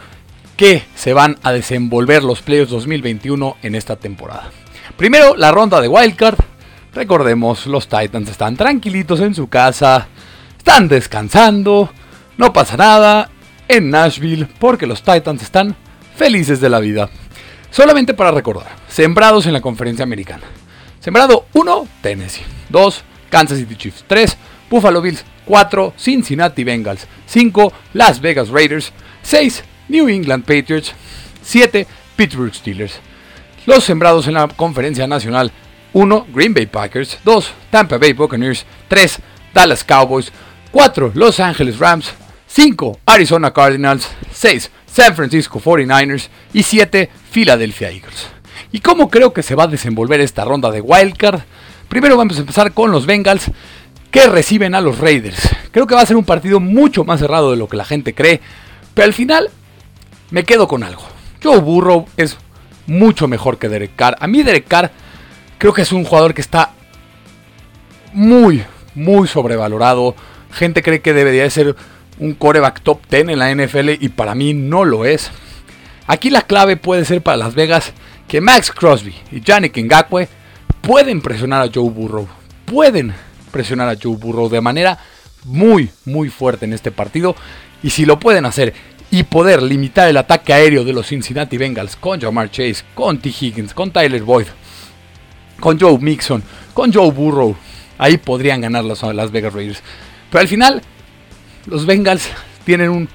que 0.60 0.84
se 0.94 1.14
van 1.14 1.38
a 1.42 1.52
desenvolver 1.52 2.22
los 2.22 2.42
playoffs 2.42 2.70
2021 2.70 3.56
en 3.62 3.74
esta 3.74 3.96
temporada. 3.96 4.50
Primero, 4.94 5.34
la 5.34 5.52
ronda 5.52 5.80
de 5.80 5.88
Wildcard. 5.88 6.36
Recordemos, 6.92 7.66
los 7.66 7.88
Titans 7.88 8.28
están 8.28 8.58
tranquilitos 8.58 9.20
en 9.20 9.34
su 9.34 9.48
casa, 9.48 10.08
están 10.58 10.86
descansando, 10.86 11.88
no 12.36 12.52
pasa 12.52 12.76
nada, 12.76 13.30
en 13.68 13.88
Nashville 13.88 14.48
porque 14.58 14.86
los 14.86 15.02
Titans 15.02 15.42
están 15.42 15.76
felices 16.14 16.60
de 16.60 16.68
la 16.68 16.80
vida. 16.80 17.08
Solamente 17.70 18.12
para 18.12 18.30
recordar, 18.30 18.68
sembrados 18.86 19.46
en 19.46 19.54
la 19.54 19.62
conferencia 19.62 20.02
americana. 20.02 20.44
Sembrado 21.00 21.46
1, 21.54 21.88
Tennessee. 22.02 22.44
2, 22.68 23.02
Kansas 23.30 23.56
City 23.56 23.76
Chiefs. 23.76 24.04
3, 24.06 24.36
Buffalo 24.68 25.00
Bills. 25.00 25.24
4, 25.46 25.94
Cincinnati 25.96 26.64
Bengals. 26.64 27.06
5, 27.24 27.72
Las 27.94 28.20
Vegas 28.20 28.50
Raiders. 28.50 28.92
6, 29.22 29.64
New 29.90 30.08
England 30.08 30.44
Patriots. 30.44 30.92
7, 31.42 31.86
Pittsburgh 32.16 32.54
Steelers. 32.54 33.00
Los 33.66 33.84
sembrados 33.84 34.26
en 34.28 34.34
la 34.34 34.48
conferencia 34.48 35.06
nacional. 35.06 35.52
1, 35.92 36.26
Green 36.32 36.54
Bay 36.54 36.66
Packers. 36.66 37.18
2, 37.24 37.52
Tampa 37.70 37.98
Bay 37.98 38.12
Buccaneers. 38.12 38.64
3, 38.88 39.18
Dallas 39.52 39.84
Cowboys. 39.84 40.32
4, 40.70 41.12
Los 41.14 41.40
Angeles 41.40 41.78
Rams. 41.78 42.12
5. 42.46 43.00
Arizona 43.06 43.52
Cardinals. 43.52 44.08
6. 44.32 44.70
San 44.86 45.14
Francisco 45.14 45.60
49ers. 45.60 46.28
Y 46.52 46.62
7. 46.62 47.10
Philadelphia 47.32 47.90
Eagles. 47.90 48.28
¿Y 48.72 48.80
cómo 48.80 49.10
creo 49.10 49.32
que 49.32 49.42
se 49.42 49.54
va 49.54 49.64
a 49.64 49.68
desenvolver 49.68 50.20
esta 50.20 50.44
ronda 50.44 50.70
de 50.70 50.80
Wildcard? 50.80 51.40
Primero 51.88 52.16
vamos 52.16 52.36
a 52.36 52.40
empezar 52.40 52.72
con 52.72 52.92
los 52.92 53.06
Bengals 53.06 53.50
que 54.10 54.26
reciben 54.26 54.74
a 54.74 54.80
los 54.80 54.98
Raiders. 54.98 55.48
Creo 55.72 55.86
que 55.86 55.94
va 55.94 56.02
a 56.02 56.06
ser 56.06 56.16
un 56.16 56.24
partido 56.24 56.60
mucho 56.60 57.04
más 57.04 57.20
cerrado 57.20 57.50
de 57.50 57.56
lo 57.56 57.68
que 57.68 57.76
la 57.76 57.84
gente 57.84 58.14
cree. 58.14 58.40
Pero 58.94 59.06
al 59.06 59.14
final 59.14 59.50
me 60.30 60.44
quedo 60.44 60.68
con 60.68 60.82
algo. 60.82 61.02
Joe 61.42 61.58
Burrow 61.58 62.06
es 62.16 62.36
mucho 62.86 63.28
mejor 63.28 63.58
que 63.58 63.68
Derek 63.68 63.94
Carr. 63.96 64.16
A 64.20 64.26
mí 64.26 64.42
Derek 64.42 64.66
Carr 64.66 64.90
creo 65.58 65.72
que 65.72 65.82
es 65.82 65.92
un 65.92 66.04
jugador 66.04 66.34
que 66.34 66.40
está 66.40 66.72
muy, 68.12 68.64
muy 68.94 69.28
sobrevalorado. 69.28 70.14
Gente 70.52 70.82
cree 70.82 71.00
que 71.00 71.12
debería 71.12 71.48
ser 71.50 71.76
un 72.18 72.34
coreback 72.34 72.82
top 72.82 73.00
10 73.08 73.28
en 73.30 73.38
la 73.38 73.54
NFL 73.54 73.90
y 74.00 74.08
para 74.10 74.34
mí 74.34 74.54
no 74.54 74.84
lo 74.84 75.04
es. 75.04 75.30
Aquí 76.06 76.30
la 76.30 76.42
clave 76.42 76.76
puede 76.76 77.04
ser 77.04 77.22
para 77.22 77.36
Las 77.36 77.54
Vegas 77.54 77.92
que 78.28 78.40
Max 78.40 78.70
Crosby 78.70 79.14
y 79.32 79.40
Yannick 79.40 79.76
Ngakwe 79.76 80.28
pueden 80.82 81.20
presionar 81.20 81.62
a 81.62 81.70
Joe 81.72 81.88
Burrow. 81.88 82.28
Pueden 82.64 83.14
presionar 83.50 83.88
a 83.88 83.96
Joe 84.00 84.16
Burrow 84.16 84.48
de 84.48 84.60
manera 84.60 84.98
muy, 85.44 85.90
muy 86.04 86.28
fuerte 86.28 86.64
en 86.64 86.72
este 86.72 86.90
partido. 86.90 87.34
Y 87.82 87.90
si 87.90 88.04
lo 88.04 88.18
pueden 88.18 88.44
hacer 88.44 88.74
y 89.10 89.24
poder 89.24 89.62
limitar 89.62 90.08
el 90.08 90.16
ataque 90.16 90.52
aéreo 90.52 90.84
de 90.84 90.92
los 90.92 91.08
Cincinnati 91.08 91.56
Bengals 91.56 91.96
con 91.96 92.20
Jamar 92.20 92.50
Chase, 92.50 92.84
con 92.94 93.18
T. 93.18 93.28
Higgins, 93.28 93.74
con 93.74 93.90
Tyler 93.90 94.22
Boyd, 94.22 94.46
con 95.58 95.78
Joe 95.78 95.98
Mixon, 95.98 96.42
con 96.72 96.92
Joe 96.92 97.10
Burrow, 97.10 97.56
ahí 97.98 98.18
podrían 98.18 98.60
ganar 98.60 98.84
las, 98.84 99.02
las 99.02 99.30
Vegas 99.30 99.52
Raiders. 99.52 99.82
Pero 100.30 100.40
al 100.40 100.48
final 100.48 100.82
los 101.66 101.86
Bengals 101.86 102.30
tienen 102.64 102.90
un 102.90 103.08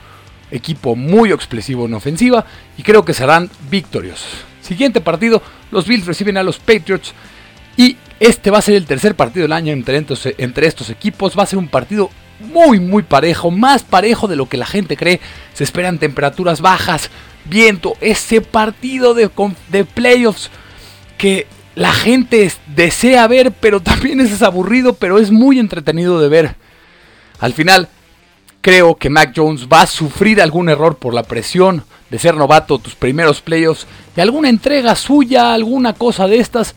equipo 0.52 0.96
muy 0.96 1.32
explosivo 1.32 1.86
en 1.86 1.94
ofensiva 1.94 2.46
y 2.78 2.84
creo 2.84 3.04
que 3.06 3.14
serán 3.14 3.50
victoriosos. 3.70 4.46
Siguiente 4.62 5.02
partido, 5.02 5.42
los 5.72 5.88
Bills 5.88 6.06
reciben 6.06 6.38
a 6.38 6.44
los 6.44 6.60
Patriots 6.60 7.14
y 7.78 7.98
este 8.20 8.52
va 8.52 8.60
a 8.60 8.62
ser 8.62 8.76
el 8.76 8.86
tercer 8.86 9.16
partido 9.16 9.44
del 9.44 9.54
año 9.54 9.74
entre, 9.74 10.04
entre 10.38 10.68
estos 10.68 10.90
equipos. 10.90 11.38
Va 11.38 11.44
a 11.44 11.48
ser 11.48 11.60
un 11.60 11.68
partido 11.68 12.10
muy 12.40 12.80
muy 12.80 13.04
parejo, 13.04 13.52
más 13.52 13.84
parejo 13.84 14.28
de 14.28 14.36
lo 14.36 14.48
que 14.48 14.58
la 14.58 14.66
gente 14.66 14.98
cree. 14.98 15.20
Se 15.54 15.64
esperan 15.64 16.00
temperaturas 16.00 16.62
bajas, 16.62 17.10
viento, 17.46 17.94
ese 18.02 18.42
partido 18.42 19.14
de, 19.14 19.30
de 19.70 19.86
playoffs 19.86 20.50
que 21.18 21.48
la 21.76 21.94
gente 21.94 22.52
desea 22.68 23.28
ver, 23.28 23.52
pero 23.52 23.80
también 23.82 24.22
es 24.22 24.42
aburrido, 24.42 24.94
pero 24.94 25.20
es 25.20 25.32
muy 25.32 25.60
entretenido 25.60 26.20
de 26.20 26.30
ver. 26.30 26.56
Al 27.40 27.54
final, 27.54 27.90
creo 28.62 28.96
que 28.96 29.10
Mac 29.10 29.34
Jones 29.36 29.68
va 29.72 29.82
a 29.82 29.88
sufrir 29.88 30.42
algún 30.42 30.70
error 30.70 30.98
por 30.98 31.14
la 31.14 31.24
presión 31.24 31.84
de 32.10 32.20
ser 32.20 32.36
novato, 32.36 32.80
tus 32.80 32.96
primeros 32.96 33.42
playoffs 33.42 33.88
y 34.16 34.22
alguna 34.22 34.50
entrega 34.50 34.96
suya, 34.96 35.54
alguna 35.54 35.94
cosa 35.94 36.28
de 36.28 36.38
estas, 36.38 36.76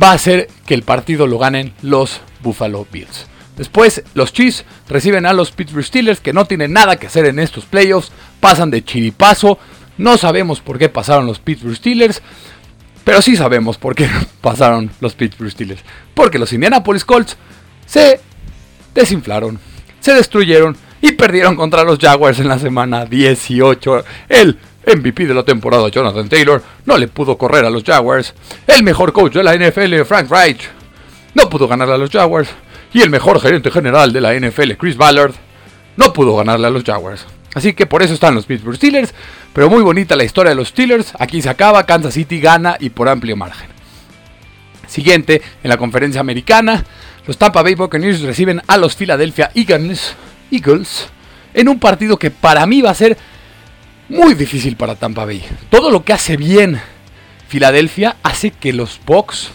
va 0.00 0.10
a 0.10 0.14
hacer 0.14 0.48
que 0.66 0.74
el 0.74 0.82
partido 0.82 1.26
lo 1.26 1.38
ganen 1.38 1.72
los 1.82 2.20
Buffalo 2.42 2.86
Bills. 2.90 3.26
Después, 3.56 4.02
los 4.14 4.32
Chiefs 4.32 4.64
reciben 4.88 5.26
a 5.26 5.32
los 5.32 5.52
Pittsburgh 5.52 5.84
Steelers 5.84 6.20
que 6.20 6.32
no 6.32 6.44
tienen 6.44 6.72
nada 6.72 6.96
que 6.96 7.06
hacer 7.06 7.26
en 7.26 7.38
estos 7.38 7.64
playoffs, 7.64 8.10
pasan 8.40 8.70
de 8.70 8.84
chiripazo. 8.84 9.58
No 9.96 10.16
sabemos 10.16 10.60
por 10.60 10.78
qué 10.78 10.88
pasaron 10.88 11.26
los 11.26 11.38
Pittsburgh 11.38 11.76
Steelers, 11.76 12.20
pero 13.04 13.22
sí 13.22 13.36
sabemos 13.36 13.78
por 13.78 13.94
qué 13.94 14.08
pasaron 14.40 14.90
los 15.00 15.14
Pittsburgh 15.14 15.50
Steelers. 15.50 15.82
Porque 16.14 16.38
los 16.38 16.52
Indianapolis 16.52 17.04
Colts 17.04 17.36
se 17.86 18.20
desinflaron, 18.92 19.60
se 20.00 20.14
destruyeron 20.14 20.76
y 21.00 21.12
perdieron 21.12 21.54
contra 21.54 21.84
los 21.84 21.98
Jaguars 21.98 22.40
en 22.40 22.48
la 22.48 22.58
semana 22.58 23.04
18. 23.04 24.04
El 24.28 24.58
MVP 24.86 25.26
de 25.26 25.34
la 25.34 25.44
temporada, 25.44 25.88
Jonathan 25.88 26.28
Taylor, 26.28 26.62
no 26.86 26.96
le 26.96 27.08
pudo 27.08 27.38
correr 27.38 27.64
a 27.64 27.70
los 27.70 27.84
Jaguars. 27.84 28.34
El 28.66 28.82
mejor 28.82 29.12
coach 29.12 29.34
de 29.34 29.44
la 29.44 29.54
NFL, 29.54 30.02
Frank 30.04 30.30
Reich, 30.30 30.68
no 31.34 31.48
pudo 31.48 31.68
ganarle 31.68 31.94
a 31.94 31.98
los 31.98 32.10
Jaguars. 32.10 32.48
Y 32.94 33.02
el 33.02 33.10
mejor 33.10 33.40
gerente 33.40 33.70
general 33.70 34.12
de 34.12 34.22
la 34.22 34.32
NFL, 34.32 34.72
Chris 34.78 34.96
Ballard, 34.96 35.34
no 35.96 36.12
pudo 36.14 36.36
ganarle 36.36 36.68
a 36.68 36.70
los 36.70 36.84
Jaguars. 36.84 37.26
Así 37.54 37.74
que 37.74 37.86
por 37.86 38.02
eso 38.02 38.14
están 38.14 38.34
los 38.34 38.46
Pittsburgh 38.46 38.76
Steelers. 38.76 39.12
Pero 39.52 39.68
muy 39.68 39.82
bonita 39.82 40.16
la 40.16 40.24
historia 40.24 40.50
de 40.50 40.56
los 40.56 40.68
Steelers. 40.68 41.12
Aquí 41.18 41.42
se 41.42 41.50
acaba, 41.50 41.84
Kansas 41.84 42.14
City 42.14 42.40
gana 42.40 42.76
y 42.80 42.90
por 42.90 43.08
amplio 43.08 43.36
margen. 43.36 43.68
Siguiente, 44.86 45.42
en 45.62 45.68
la 45.68 45.76
conferencia 45.76 46.20
americana, 46.20 46.84
los 47.26 47.36
Tampa 47.36 47.62
Bay 47.62 47.74
Buccaneers 47.74 48.22
reciben 48.22 48.62
a 48.66 48.76
los 48.76 48.94
Philadelphia 48.94 49.50
Eagles 49.54 50.14
Eagles 50.50 51.08
en 51.52 51.68
un 51.68 51.78
partido 51.78 52.16
que 52.16 52.30
para 52.30 52.66
mí 52.66 52.80
va 52.80 52.90
a 52.90 52.94
ser 52.94 53.16
muy 54.08 54.34
difícil 54.34 54.76
para 54.76 54.94
Tampa 54.94 55.24
Bay. 55.24 55.44
Todo 55.70 55.90
lo 55.90 56.04
que 56.04 56.12
hace 56.12 56.36
bien 56.36 56.80
Filadelfia 57.48 58.16
hace 58.22 58.50
que 58.50 58.72
los 58.72 59.00
Bucks 59.04 59.50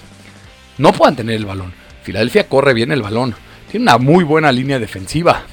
no 0.78 0.94
puedan 0.94 1.16
tener 1.16 1.36
el 1.36 1.46
balón. 1.46 1.79
Filadelfia 2.10 2.48
corre 2.48 2.74
bien 2.74 2.92
el 2.92 3.04
balón. 3.04 3.36
Tiene 3.70 3.84
una 3.84 4.00
muy 4.00 4.24
buena 4.24 4.52
línea 4.52 4.80
defensiva. 4.80 5.44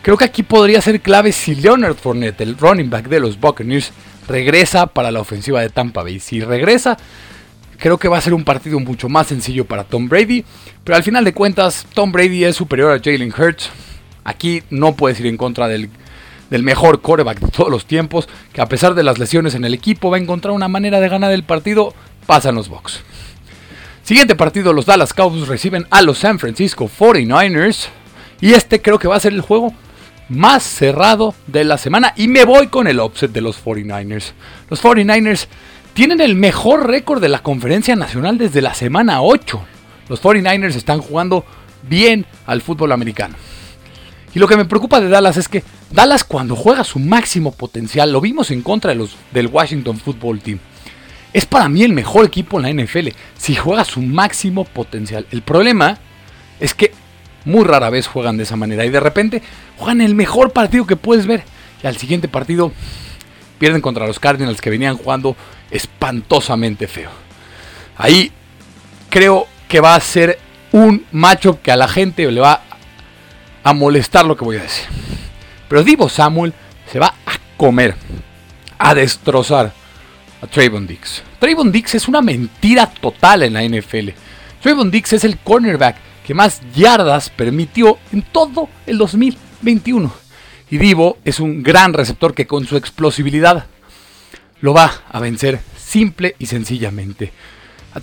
Creo 0.00 0.16
que 0.16 0.24
aquí 0.24 0.44
podría 0.44 0.80
ser 0.80 1.00
clave 1.00 1.32
si 1.32 1.56
Leonard 1.56 1.96
Fournette, 1.96 2.42
el 2.42 2.56
running 2.56 2.88
back 2.88 3.08
de 3.08 3.18
los 3.18 3.40
Buccaneers, 3.40 3.90
regresa 4.28 4.86
para 4.86 5.10
la 5.10 5.18
ofensiva 5.18 5.60
de 5.60 5.68
Tampa 5.68 6.04
Bay. 6.04 6.20
Si 6.20 6.40
regresa, 6.40 6.96
creo 7.78 7.98
que 7.98 8.06
va 8.06 8.16
a 8.16 8.20
ser 8.20 8.32
un 8.32 8.44
partido 8.44 8.78
mucho 8.78 9.08
más 9.08 9.26
sencillo 9.26 9.64
para 9.64 9.82
Tom 9.82 10.08
Brady. 10.08 10.44
Pero 10.84 10.94
al 10.94 11.02
final 11.02 11.24
de 11.24 11.34
cuentas, 11.34 11.84
Tom 11.94 12.12
Brady 12.12 12.44
es 12.44 12.54
superior 12.54 12.92
a 12.92 13.02
Jalen 13.02 13.34
Hurts. 13.36 13.68
Aquí 14.22 14.62
no 14.70 14.94
puedes 14.94 15.18
ir 15.18 15.26
en 15.26 15.36
contra 15.36 15.66
del, 15.66 15.90
mejor 16.48 17.00
quarterback 17.00 17.40
de 17.40 17.48
todos 17.48 17.70
los 17.70 17.86
tiempos, 17.86 18.28
que 18.52 18.60
a 18.60 18.68
pesar 18.68 18.94
de 18.94 19.02
las 19.02 19.18
lesiones 19.18 19.56
en 19.56 19.64
el 19.64 19.74
equipo 19.74 20.10
va 20.10 20.16
a 20.16 20.20
encontrar 20.20 20.54
una 20.54 20.68
manera 20.68 21.00
de 21.00 21.08
ganar 21.08 21.32
el 21.32 21.42
partido. 21.42 21.92
Pasan 22.24 22.54
los 22.54 22.68
Bucks. 22.68 23.02
Siguiente 24.06 24.36
partido, 24.36 24.72
los 24.72 24.86
Dallas 24.86 25.12
Cowboys 25.12 25.48
reciben 25.48 25.84
a 25.90 26.00
los 26.00 26.18
San 26.18 26.38
Francisco 26.38 26.88
49ers. 26.88 27.88
Y 28.40 28.52
este 28.52 28.80
creo 28.80 29.00
que 29.00 29.08
va 29.08 29.16
a 29.16 29.20
ser 29.20 29.32
el 29.32 29.40
juego 29.40 29.74
más 30.28 30.62
cerrado 30.62 31.34
de 31.48 31.64
la 31.64 31.76
semana. 31.76 32.14
Y 32.14 32.28
me 32.28 32.44
voy 32.44 32.68
con 32.68 32.86
el 32.86 33.00
offset 33.00 33.32
de 33.32 33.40
los 33.40 33.60
49ers. 33.64 34.30
Los 34.70 34.80
49ers 34.80 35.48
tienen 35.92 36.20
el 36.20 36.36
mejor 36.36 36.86
récord 36.86 37.20
de 37.20 37.28
la 37.28 37.40
conferencia 37.40 37.96
nacional 37.96 38.38
desde 38.38 38.62
la 38.62 38.74
semana 38.74 39.22
8. 39.22 39.60
Los 40.08 40.22
49ers 40.22 40.76
están 40.76 41.00
jugando 41.00 41.44
bien 41.82 42.26
al 42.46 42.62
fútbol 42.62 42.92
americano. 42.92 43.34
Y 44.32 44.38
lo 44.38 44.46
que 44.46 44.56
me 44.56 44.66
preocupa 44.66 45.00
de 45.00 45.08
Dallas 45.08 45.36
es 45.36 45.48
que 45.48 45.64
Dallas 45.90 46.22
cuando 46.22 46.54
juega 46.54 46.84
su 46.84 47.00
máximo 47.00 47.50
potencial, 47.50 48.12
lo 48.12 48.20
vimos 48.20 48.52
en 48.52 48.62
contra 48.62 48.90
de 48.90 48.98
los, 48.98 49.16
del 49.32 49.48
Washington 49.48 49.98
Football 49.98 50.38
Team 50.42 50.60
es 51.32 51.46
para 51.46 51.68
mí 51.68 51.82
el 51.82 51.92
mejor 51.92 52.24
equipo 52.24 52.58
en 52.58 52.62
la 52.62 52.84
NFL. 52.84 53.08
Si 53.36 53.54
juega 53.54 53.84
su 53.84 54.00
máximo 54.02 54.64
potencial. 54.64 55.26
El 55.30 55.42
problema 55.42 55.98
es 56.60 56.74
que 56.74 56.92
muy 57.44 57.64
rara 57.64 57.90
vez 57.90 58.06
juegan 58.06 58.36
de 58.36 58.44
esa 58.44 58.56
manera. 58.56 58.84
Y 58.84 58.90
de 58.90 59.00
repente 59.00 59.42
juegan 59.76 60.00
el 60.00 60.14
mejor 60.14 60.52
partido 60.52 60.86
que 60.86 60.96
puedes 60.96 61.26
ver. 61.26 61.44
Y 61.82 61.86
al 61.86 61.96
siguiente 61.96 62.28
partido 62.28 62.72
pierden 63.58 63.80
contra 63.80 64.06
los 64.06 64.18
Cardinals 64.18 64.60
que 64.60 64.70
venían 64.70 64.96
jugando 64.96 65.36
espantosamente 65.70 66.86
feo. 66.88 67.10
Ahí 67.96 68.32
creo 69.10 69.46
que 69.68 69.80
va 69.80 69.94
a 69.94 70.00
ser 70.00 70.38
un 70.72 71.04
macho 71.12 71.60
que 71.62 71.72
a 71.72 71.76
la 71.76 71.88
gente 71.88 72.30
le 72.30 72.40
va 72.40 72.62
a 73.62 73.72
molestar 73.72 74.26
lo 74.26 74.36
que 74.36 74.44
voy 74.44 74.56
a 74.56 74.62
decir. 74.62 74.86
Pero 75.68 75.82
Divo 75.82 76.08
Samuel 76.08 76.52
se 76.90 76.98
va 76.98 77.14
a 77.26 77.32
comer, 77.56 77.96
a 78.78 78.94
destrozar 78.94 79.72
a 80.42 80.46
Trayvon 80.46 80.86
Dix. 80.86 81.22
Trayvon 81.38 81.72
Dix 81.72 81.94
es 81.94 82.08
una 82.08 82.22
mentira 82.22 82.86
total 82.86 83.42
en 83.42 83.54
la 83.54 83.62
NFL. 83.62 84.10
Trayvon 84.62 84.90
Dix 84.90 85.12
es 85.12 85.24
el 85.24 85.38
cornerback 85.38 85.96
que 86.26 86.34
más 86.34 86.60
yardas 86.74 87.30
permitió 87.30 87.98
en 88.12 88.22
todo 88.22 88.68
el 88.86 88.98
2021. 88.98 90.12
Y 90.70 90.78
Divo 90.78 91.18
es 91.24 91.38
un 91.38 91.62
gran 91.62 91.92
receptor 91.92 92.34
que 92.34 92.46
con 92.46 92.66
su 92.66 92.76
explosibilidad 92.76 93.66
lo 94.60 94.74
va 94.74 94.90
a 95.08 95.20
vencer 95.20 95.60
simple 95.76 96.34
y 96.38 96.46
sencillamente. 96.46 97.32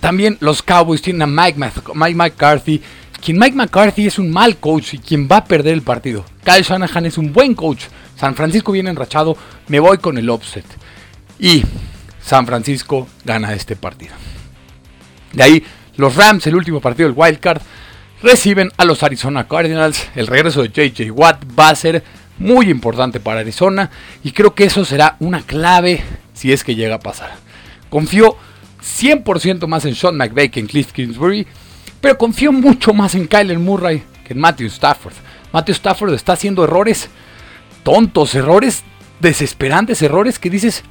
También 0.00 0.38
los 0.40 0.62
Cowboys 0.62 1.02
tienen 1.02 1.22
a 1.22 1.26
Mike, 1.26 1.58
Mike 1.94 2.16
McCarthy, 2.16 2.80
quien 3.22 3.38
Mike 3.38 3.56
McCarthy 3.56 4.06
es 4.06 4.18
un 4.18 4.30
mal 4.30 4.56
coach 4.56 4.94
y 4.94 4.98
quien 4.98 5.28
va 5.30 5.38
a 5.38 5.44
perder 5.44 5.74
el 5.74 5.82
partido. 5.82 6.24
Kyle 6.42 6.62
Shanahan 6.62 7.06
es 7.06 7.18
un 7.18 7.32
buen 7.32 7.54
coach. 7.54 7.84
San 8.16 8.34
Francisco 8.34 8.72
viene 8.72 8.90
enrachado, 8.90 9.36
me 9.68 9.80
voy 9.80 9.98
con 9.98 10.18
el 10.18 10.30
offset. 10.30 10.64
Y 11.38 11.62
San 12.24 12.46
Francisco 12.46 13.06
gana 13.24 13.52
este 13.52 13.76
partido. 13.76 14.14
De 15.32 15.42
ahí, 15.42 15.64
los 15.96 16.16
Rams, 16.16 16.46
el 16.46 16.56
último 16.56 16.80
partido 16.80 17.08
del 17.08 17.18
Wild 17.18 17.38
Card, 17.38 17.60
reciben 18.22 18.72
a 18.76 18.84
los 18.84 19.02
Arizona 19.02 19.46
Cardinals. 19.46 20.08
El 20.14 20.26
regreso 20.26 20.62
de 20.62 20.68
JJ 20.68 21.10
Watt 21.10 21.44
va 21.58 21.68
a 21.68 21.74
ser 21.74 22.02
muy 22.38 22.70
importante 22.70 23.20
para 23.20 23.40
Arizona 23.40 23.90
y 24.22 24.32
creo 24.32 24.54
que 24.54 24.64
eso 24.64 24.84
será 24.84 25.16
una 25.20 25.42
clave 25.42 26.02
si 26.32 26.52
es 26.52 26.64
que 26.64 26.74
llega 26.74 26.96
a 26.96 27.00
pasar. 27.00 27.32
Confío 27.90 28.36
100% 28.82 29.66
más 29.66 29.84
en 29.84 29.94
Sean 29.94 30.16
McVay 30.16 30.48
que 30.48 30.60
en 30.60 30.66
Cliff 30.66 30.92
Kingsbury, 30.92 31.46
pero 32.00 32.18
confío 32.18 32.52
mucho 32.52 32.92
más 32.92 33.14
en 33.14 33.26
Kyler 33.26 33.58
Murray 33.58 34.02
que 34.26 34.32
en 34.32 34.40
Matthew 34.40 34.68
Stafford. 34.68 35.14
Matthew 35.52 35.74
Stafford 35.74 36.14
está 36.14 36.32
haciendo 36.32 36.64
errores 36.64 37.08
tontos, 37.82 38.34
errores 38.34 38.82
desesperantes, 39.20 40.02
errores 40.02 40.38
que 40.38 40.50
dices, 40.50 40.82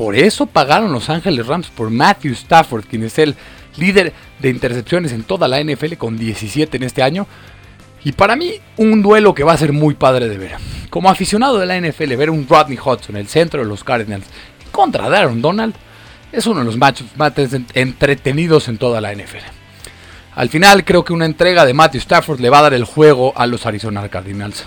por 0.00 0.16
eso 0.16 0.46
pagaron 0.46 0.94
Los 0.94 1.10
Ángeles 1.10 1.46
Rams 1.46 1.68
por 1.68 1.90
Matthew 1.90 2.32
Stafford, 2.32 2.86
quien 2.86 3.02
es 3.02 3.18
el 3.18 3.34
líder 3.76 4.14
de 4.38 4.48
intercepciones 4.48 5.12
en 5.12 5.24
toda 5.24 5.46
la 5.46 5.62
NFL 5.62 5.96
con 5.98 6.16
17 6.16 6.74
en 6.78 6.84
este 6.84 7.02
año. 7.02 7.26
Y 8.02 8.12
para 8.12 8.34
mí, 8.34 8.54
un 8.78 9.02
duelo 9.02 9.34
que 9.34 9.44
va 9.44 9.52
a 9.52 9.58
ser 9.58 9.74
muy 9.74 9.92
padre 9.92 10.30
de 10.30 10.38
ver. 10.38 10.52
Como 10.88 11.10
aficionado 11.10 11.58
de 11.58 11.66
la 11.66 11.78
NFL, 11.78 12.16
ver 12.16 12.30
un 12.30 12.48
Rodney 12.48 12.78
Hudson, 12.82 13.14
el 13.16 13.28
centro 13.28 13.60
de 13.60 13.68
los 13.68 13.84
Cardinals, 13.84 14.24
contra 14.72 15.10
Darren 15.10 15.42
Donald, 15.42 15.74
es 16.32 16.46
uno 16.46 16.60
de 16.60 16.64
los 16.64 16.78
matches 16.78 17.06
más 17.16 17.34
entretenidos 17.74 18.68
en 18.68 18.78
toda 18.78 19.02
la 19.02 19.12
NFL. 19.14 19.44
Al 20.34 20.48
final, 20.48 20.82
creo 20.82 21.04
que 21.04 21.12
una 21.12 21.26
entrega 21.26 21.66
de 21.66 21.74
Matthew 21.74 22.00
Stafford 22.00 22.40
le 22.40 22.48
va 22.48 22.60
a 22.60 22.62
dar 22.62 22.72
el 22.72 22.84
juego 22.84 23.34
a 23.36 23.46
los 23.46 23.66
Arizona 23.66 24.08
Cardinals. 24.08 24.64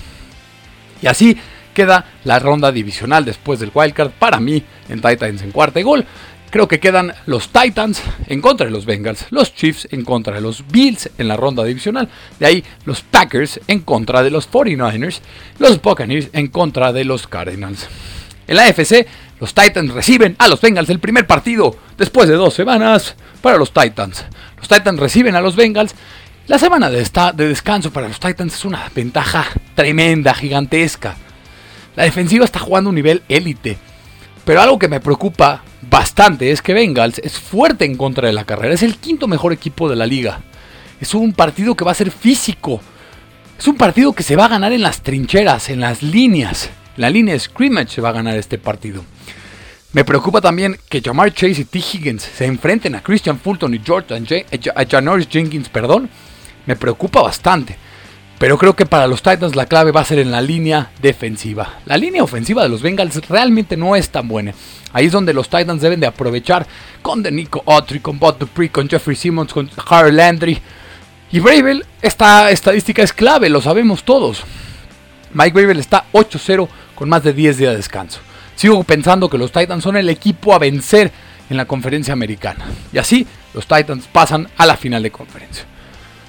Y 1.01 1.07
así 1.07 1.35
queda 1.73 2.05
la 2.23 2.39
ronda 2.39 2.71
divisional 2.71 3.25
después 3.25 3.59
del 3.59 3.71
wildcard 3.73 4.11
para 4.11 4.39
mí 4.39 4.63
en 4.89 5.01
Titans 5.01 5.41
en 5.41 5.51
cuarta 5.51 5.79
y 5.79 5.83
gol. 5.83 6.05
Creo 6.49 6.67
que 6.67 6.79
quedan 6.79 7.13
los 7.25 7.49
Titans 7.49 8.01
en 8.27 8.39
contra 8.39 8.67
de 8.67 8.71
los 8.71 8.85
Bengals, 8.85 9.25
los 9.31 9.55
Chiefs 9.55 9.87
en 9.91 10.05
contra 10.05 10.35
de 10.35 10.41
los 10.41 10.67
Bills 10.67 11.09
en 11.17 11.27
la 11.27 11.35
ronda 11.35 11.63
divisional, 11.63 12.09
de 12.39 12.45
ahí 12.45 12.63
los 12.85 13.01
Packers 13.01 13.59
en 13.67 13.79
contra 13.79 14.21
de 14.21 14.29
los 14.29 14.51
49ers, 14.51 15.19
los 15.57 15.81
Buccaneers 15.81 16.29
en 16.31 16.49
contra 16.49 16.93
de 16.93 17.05
los 17.05 17.25
Cardinals. 17.25 17.87
En 18.45 18.57
la 18.57 18.67
AFC, 18.67 19.07
los 19.39 19.55
Titans 19.55 19.93
reciben 19.93 20.35
a 20.37 20.47
los 20.47 20.61
Bengals 20.61 20.91
el 20.91 20.99
primer 20.99 21.25
partido 21.25 21.75
después 21.97 22.29
de 22.29 22.35
dos 22.35 22.53
semanas 22.53 23.15
para 23.41 23.57
los 23.57 23.73
Titans. 23.73 24.23
Los 24.57 24.67
Titans 24.67 24.99
reciben 24.99 25.35
a 25.35 25.41
los 25.41 25.55
Bengals. 25.55 25.95
La 26.45 26.59
semana 26.59 26.89
de, 26.89 27.03
de 27.35 27.47
descanso 27.47 27.91
para 27.91 28.07
los 28.07 28.19
Titans 28.19 28.53
es 28.53 28.63
una 28.63 28.91
ventaja 28.93 29.45
tremenda, 29.75 30.35
gigantesca. 30.35 31.15
La 31.95 32.03
defensiva 32.03 32.45
está 32.45 32.59
jugando 32.59 32.89
un 32.89 32.95
nivel 32.95 33.23
élite. 33.29 33.77
Pero 34.45 34.61
algo 34.61 34.79
que 34.79 34.87
me 34.87 34.99
preocupa 34.99 35.63
bastante 35.89 36.51
es 36.51 36.61
que 36.61 36.73
Bengals 36.73 37.19
es 37.19 37.39
fuerte 37.39 37.85
en 37.85 37.95
contra 37.95 38.27
de 38.27 38.33
la 38.33 38.45
carrera. 38.45 38.73
Es 38.73 38.83
el 38.83 38.97
quinto 38.97 39.27
mejor 39.27 39.53
equipo 39.53 39.89
de 39.89 39.95
la 39.95 40.05
liga. 40.05 40.41
Es 40.99 41.13
un 41.13 41.33
partido 41.33 41.75
que 41.75 41.85
va 41.85 41.91
a 41.91 41.95
ser 41.95 42.11
físico. 42.11 42.81
Es 43.57 43.67
un 43.67 43.75
partido 43.75 44.13
que 44.13 44.23
se 44.23 44.35
va 44.35 44.45
a 44.45 44.49
ganar 44.49 44.73
en 44.73 44.81
las 44.81 45.01
trincheras, 45.01 45.69
en 45.69 45.79
las 45.79 46.01
líneas. 46.03 46.69
La 46.97 47.09
línea 47.09 47.33
de 47.33 47.39
scrimmage 47.39 47.89
se 47.89 48.01
va 48.01 48.09
a 48.09 48.13
ganar 48.13 48.37
este 48.37 48.57
partido. 48.57 49.03
Me 49.93 50.03
preocupa 50.03 50.41
también 50.41 50.77
que 50.89 51.01
Jamar 51.01 51.33
Chase 51.33 51.61
y 51.61 51.65
T. 51.65 51.79
Higgins 51.79 52.23
se 52.23 52.45
enfrenten 52.45 52.95
a 52.95 53.03
Christian 53.03 53.39
Fulton 53.39 53.75
y 53.75 53.81
Jordan 53.85 54.25
a 54.75 54.85
Janoris 54.85 55.29
Jenkins, 55.29 55.69
perdón. 55.69 56.09
Me 56.65 56.75
preocupa 56.75 57.21
bastante. 57.21 57.77
Pero 58.39 58.57
creo 58.57 58.75
que 58.75 58.85
para 58.85 59.07
los 59.07 59.21
Titans 59.21 59.55
la 59.55 59.67
clave 59.67 59.91
va 59.91 60.01
a 60.01 60.05
ser 60.05 60.19
en 60.19 60.31
la 60.31 60.41
línea 60.41 60.91
defensiva. 61.01 61.79
La 61.85 61.97
línea 61.97 62.23
ofensiva 62.23 62.63
de 62.63 62.69
los 62.69 62.81
Bengals 62.81 63.27
realmente 63.29 63.77
no 63.77 63.95
es 63.95 64.09
tan 64.09 64.27
buena. 64.27 64.53
Ahí 64.91 65.05
es 65.05 65.11
donde 65.11 65.33
los 65.33 65.49
Titans 65.49 65.81
deben 65.81 65.99
de 65.99 66.07
aprovechar 66.07 66.67
con 67.01 67.23
Denico 67.23 67.63
Autry, 67.65 67.99
con 67.99 68.19
Bob 68.19 68.37
Dupree, 68.37 68.69
con 68.69 68.89
Jeffrey 68.89 69.15
Simmons, 69.15 69.53
con 69.53 69.69
Harry 69.89 70.11
Landry. 70.11 70.59
Y 71.31 71.39
Bravel, 71.39 71.85
esta 72.01 72.51
estadística 72.51 73.01
es 73.01 73.13
clave, 73.13 73.49
lo 73.49 73.61
sabemos 73.61 74.03
todos. 74.03 74.43
Mike 75.33 75.53
Bravel 75.53 75.79
está 75.79 76.05
8-0 76.11 76.67
con 76.95 77.09
más 77.09 77.23
de 77.23 77.33
10 77.33 77.57
días 77.57 77.71
de 77.71 77.77
descanso. 77.77 78.19
Sigo 78.55 78.83
pensando 78.83 79.29
que 79.29 79.37
los 79.37 79.51
Titans 79.51 79.83
son 79.83 79.97
el 79.97 80.09
equipo 80.09 80.53
a 80.53 80.59
vencer 80.59 81.11
en 81.49 81.57
la 81.57 81.65
conferencia 81.65 82.13
americana. 82.13 82.65
Y 82.91 82.97
así 82.97 83.25
los 83.53 83.65
Titans 83.65 84.07
pasan 84.11 84.47
a 84.57 84.65
la 84.65 84.77
final 84.77 85.01
de 85.01 85.11
conferencia. 85.11 85.65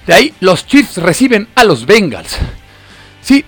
De 0.07 0.13
ahí 0.13 0.33
los 0.39 0.65
Chiefs 0.65 0.97
reciben 0.97 1.47
a 1.55 1.63
los 1.63 1.85
Bengals. 1.85 2.37
Sí, 3.21 3.43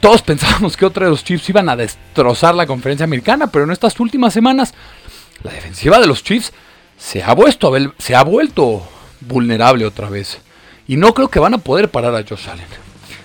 todos 0.00 0.22
pensábamos 0.22 0.76
que 0.76 0.86
otro 0.86 1.04
de 1.04 1.10
los 1.10 1.24
Chiefs 1.24 1.48
iban 1.48 1.68
a 1.68 1.76
destrozar 1.76 2.54
la 2.54 2.66
conferencia 2.66 3.04
americana, 3.04 3.48
pero 3.48 3.64
en 3.64 3.70
estas 3.70 3.98
últimas 4.00 4.32
semanas 4.32 4.74
la 5.42 5.52
defensiva 5.52 6.00
de 6.00 6.06
los 6.06 6.22
Chiefs 6.22 6.52
se 6.96 7.22
ha, 7.22 7.34
vuelto, 7.34 7.72
se 7.98 8.14
ha 8.14 8.22
vuelto 8.22 8.86
vulnerable 9.20 9.84
otra 9.84 10.08
vez. 10.08 10.38
Y 10.86 10.96
no 10.96 11.14
creo 11.14 11.28
que 11.28 11.40
van 11.40 11.54
a 11.54 11.58
poder 11.58 11.90
parar 11.90 12.14
a 12.14 12.24
Josh 12.28 12.48
Allen. 12.48 12.66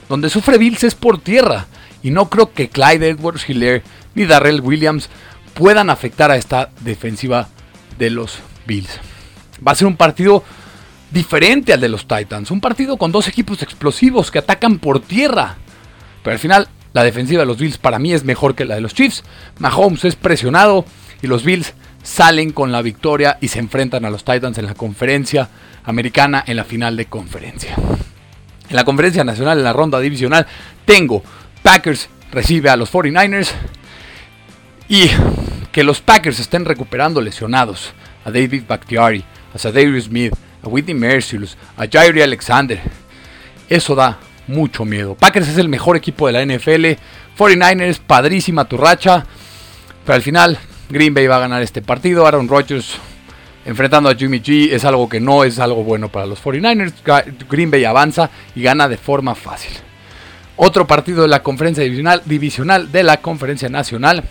Donde 0.09 0.29
sufre 0.29 0.57
Bills 0.57 0.83
es 0.83 0.95
por 0.95 1.19
tierra. 1.19 1.67
Y 2.01 2.11
no 2.11 2.29
creo 2.29 2.53
que 2.53 2.69
Clyde 2.69 3.09
Edwards 3.09 3.47
Hiller 3.47 3.83
ni 4.15 4.25
Darrell 4.25 4.61
Williams 4.61 5.09
puedan 5.53 5.89
afectar 5.89 6.31
a 6.31 6.37
esta 6.37 6.69
defensiva 6.81 7.49
de 7.97 8.09
los 8.09 8.39
Bills. 8.65 8.99
Va 9.65 9.71
a 9.71 9.75
ser 9.75 9.87
un 9.87 9.97
partido 9.97 10.43
diferente 11.11 11.73
al 11.73 11.81
de 11.81 11.89
los 11.89 12.07
Titans. 12.07 12.51
Un 12.51 12.61
partido 12.61 12.97
con 12.97 13.11
dos 13.11 13.27
equipos 13.27 13.61
explosivos 13.61 14.31
que 14.31 14.39
atacan 14.39 14.79
por 14.79 14.99
tierra. 14.99 15.57
Pero 16.23 16.33
al 16.33 16.39
final, 16.39 16.67
la 16.93 17.03
defensiva 17.03 17.41
de 17.41 17.45
los 17.45 17.57
Bills 17.57 17.77
para 17.77 17.99
mí 17.99 18.13
es 18.13 18.23
mejor 18.23 18.55
que 18.55 18.65
la 18.65 18.75
de 18.75 18.81
los 18.81 18.93
Chiefs. 18.93 19.23
Mahomes 19.59 20.05
es 20.05 20.15
presionado 20.15 20.85
y 21.21 21.27
los 21.27 21.43
Bills 21.43 21.73
salen 22.03 22.51
con 22.51 22.71
la 22.71 22.81
victoria 22.81 23.37
y 23.41 23.49
se 23.49 23.59
enfrentan 23.59 24.05
a 24.05 24.09
los 24.09 24.23
Titans 24.23 24.57
en 24.57 24.65
la 24.65 24.73
conferencia 24.73 25.49
americana 25.83 26.43
en 26.45 26.57
la 26.57 26.63
final 26.63 26.97
de 26.97 27.05
conferencia. 27.05 27.75
En 28.69 28.75
la 28.75 28.83
conferencia 28.83 29.23
nacional, 29.23 29.57
en 29.57 29.63
la 29.63 29.73
ronda 29.73 29.99
divisional, 29.99 30.45
tengo 30.85 31.23
Packers 31.63 32.09
recibe 32.31 32.69
a 32.69 32.75
los 32.75 32.91
49ers 32.91 33.51
y 34.89 35.09
que 35.71 35.83
los 35.83 36.01
Packers 36.01 36.39
estén 36.39 36.65
recuperando 36.65 37.21
lesionados 37.21 37.93
a 38.25 38.31
David 38.31 38.63
Bakhtiari, 38.67 39.23
a 39.53 39.57
Sadarius 39.57 40.05
Smith, 40.05 40.33
a 40.63 40.67
Whitney 40.67 40.95
Mercilus, 40.95 41.57
a 41.77 41.87
Jairi 41.87 42.21
Alexander. 42.21 42.79
Eso 43.69 43.95
da 43.95 44.19
mucho 44.47 44.85
miedo. 44.85 45.15
Packers 45.15 45.47
es 45.49 45.57
el 45.57 45.69
mejor 45.69 45.97
equipo 45.97 46.27
de 46.27 46.33
la 46.33 46.45
NFL. 46.45 46.99
49ers, 47.37 47.99
padrísima 47.99 48.65
tu 48.65 48.77
racha. 48.77 49.25
Pero 50.05 50.15
al 50.15 50.21
final, 50.21 50.57
Green 50.89 51.13
Bay 51.13 51.27
va 51.27 51.37
a 51.37 51.39
ganar 51.39 51.61
este 51.61 51.81
partido. 51.81 52.25
Aaron 52.25 52.47
Rodgers 52.47 52.97
enfrentando 53.65 54.09
a 54.09 54.15
Jimmy 54.15 54.39
G 54.39 54.71
es 54.71 54.85
algo 54.85 55.09
que 55.09 55.19
no 55.19 55.43
es 55.43 55.59
algo 55.59 55.83
bueno 55.83 56.09
para 56.09 56.25
los 56.25 56.41
49ers. 56.41 56.93
Green 57.49 57.69
Bay 57.69 57.83
avanza 57.83 58.29
y 58.55 58.61
gana 58.61 58.87
de 58.87 58.97
forma 58.97 59.35
fácil. 59.35 59.73
Otro 60.55 60.87
partido 60.87 61.21
de 61.23 61.27
la 61.27 61.43
conferencia 61.43 61.83
divisional, 61.83 62.21
divisional 62.25 62.91
de 62.91 63.03
la 63.03 63.17
conferencia 63.17 63.69
nacional 63.69 64.23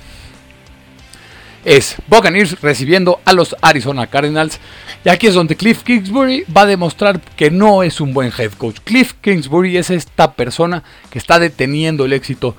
es 1.66 1.96
Buccaneers 2.06 2.60
recibiendo 2.62 3.20
a 3.24 3.32
los 3.32 3.56
Arizona 3.60 4.06
Cardinals. 4.06 4.60
Y 5.04 5.08
aquí 5.08 5.26
es 5.26 5.34
donde 5.34 5.56
Cliff 5.56 5.82
Kingsbury 5.82 6.44
va 6.56 6.62
a 6.62 6.66
demostrar 6.66 7.20
que 7.20 7.50
no 7.50 7.82
es 7.82 8.00
un 8.00 8.14
buen 8.14 8.32
head 8.38 8.52
coach. 8.52 8.78
Cliff 8.84 9.14
Kingsbury 9.20 9.76
es 9.76 9.90
esta 9.90 10.34
persona 10.34 10.84
que 11.10 11.18
está 11.18 11.40
deteniendo 11.40 12.04
el 12.04 12.12
éxito 12.12 12.54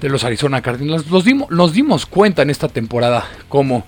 de 0.00 0.10
los 0.10 0.24
Arizona 0.24 0.60
Cardinals. 0.60 1.06
nos 1.48 1.72
dimos 1.72 2.04
cuenta 2.04 2.42
en 2.42 2.50
esta 2.50 2.68
temporada 2.68 3.26
como 3.48 3.86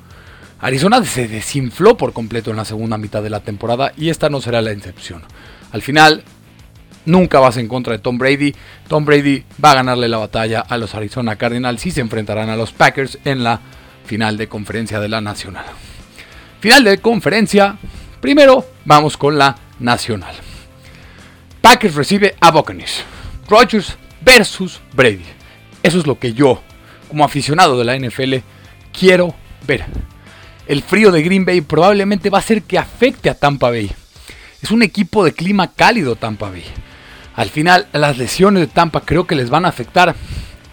Arizona 0.58 1.04
se 1.04 1.28
desinfló 1.28 1.98
por 1.98 2.14
completo 2.14 2.50
en 2.50 2.56
la 2.56 2.64
segunda 2.64 2.96
mitad 2.96 3.22
de 3.22 3.28
la 3.28 3.40
temporada 3.40 3.92
y 3.94 4.08
esta 4.08 4.30
no 4.30 4.40
será 4.40 4.62
la 4.62 4.70
excepción. 4.70 5.22
Al 5.70 5.82
final, 5.82 6.24
nunca 7.04 7.40
vas 7.40 7.58
en 7.58 7.68
contra 7.68 7.92
de 7.92 7.98
Tom 7.98 8.16
Brady. 8.16 8.54
Tom 8.88 9.04
Brady 9.04 9.44
va 9.62 9.72
a 9.72 9.74
ganarle 9.74 10.08
la 10.08 10.16
batalla 10.16 10.60
a 10.60 10.78
los 10.78 10.94
Arizona 10.94 11.36
Cardinals 11.36 11.84
y 11.84 11.90
se 11.90 12.00
enfrentarán 12.00 12.48
a 12.48 12.56
los 12.56 12.72
Packers 12.72 13.18
en 13.26 13.44
la 13.44 13.60
final 14.06 14.36
de 14.36 14.48
conferencia 14.48 15.00
de 15.00 15.08
la 15.08 15.20
Nacional. 15.20 15.66
Final 16.60 16.84
de 16.84 16.98
conferencia, 16.98 17.76
primero 18.20 18.64
vamos 18.84 19.16
con 19.16 19.36
la 19.36 19.56
Nacional. 19.78 20.34
Packers 21.60 21.94
recibe 21.94 22.34
a 22.40 22.50
Buccaneers. 22.50 23.04
Rodgers 23.48 23.96
versus 24.22 24.80
Brady. 24.94 25.24
Eso 25.82 25.98
es 25.98 26.06
lo 26.06 26.18
que 26.18 26.32
yo, 26.32 26.62
como 27.08 27.24
aficionado 27.24 27.78
de 27.78 27.84
la 27.84 27.96
NFL, 27.96 28.36
quiero 28.98 29.34
ver. 29.66 29.84
El 30.66 30.82
frío 30.82 31.12
de 31.12 31.22
Green 31.22 31.44
Bay 31.44 31.60
probablemente 31.60 32.30
va 32.30 32.38
a 32.38 32.40
hacer 32.40 32.62
que 32.62 32.78
afecte 32.78 33.30
a 33.30 33.34
Tampa 33.34 33.70
Bay. 33.70 33.90
Es 34.62 34.70
un 34.70 34.82
equipo 34.82 35.24
de 35.24 35.32
clima 35.32 35.72
cálido 35.72 36.16
Tampa 36.16 36.50
Bay. 36.50 36.64
Al 37.36 37.50
final, 37.50 37.86
las 37.92 38.16
lesiones 38.18 38.62
de 38.62 38.66
Tampa 38.66 39.02
creo 39.02 39.26
que 39.26 39.36
les 39.36 39.50
van 39.50 39.64
a 39.64 39.68
afectar. 39.68 40.16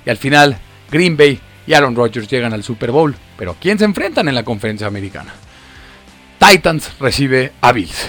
Y 0.05 0.09
al 0.09 0.17
final, 0.17 0.57
Green 0.89 1.17
Bay 1.17 1.39
y 1.65 1.73
Aaron 1.73 1.95
Rodgers 1.95 2.27
llegan 2.27 2.53
al 2.53 2.63
Super 2.63 2.91
Bowl. 2.91 3.15
Pero 3.37 3.55
¿quién 3.59 3.77
se 3.79 3.85
enfrentan 3.85 4.27
en 4.27 4.35
la 4.35 4.43
conferencia 4.43 4.87
americana? 4.87 5.33
Titans 6.39 6.91
recibe 6.99 7.51
a 7.61 7.71
Bills. 7.71 8.07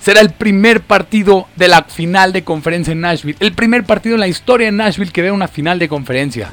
Será 0.00 0.20
el 0.20 0.30
primer 0.30 0.80
partido 0.80 1.46
de 1.56 1.68
la 1.68 1.84
final 1.84 2.32
de 2.32 2.42
conferencia 2.42 2.92
en 2.92 3.00
Nashville. 3.00 3.38
El 3.40 3.52
primer 3.52 3.84
partido 3.84 4.16
en 4.16 4.20
la 4.20 4.28
historia 4.28 4.66
de 4.66 4.72
Nashville 4.72 5.12
que 5.12 5.22
ve 5.22 5.30
una 5.30 5.48
final 5.48 5.78
de 5.78 5.88
conferencia. 5.88 6.50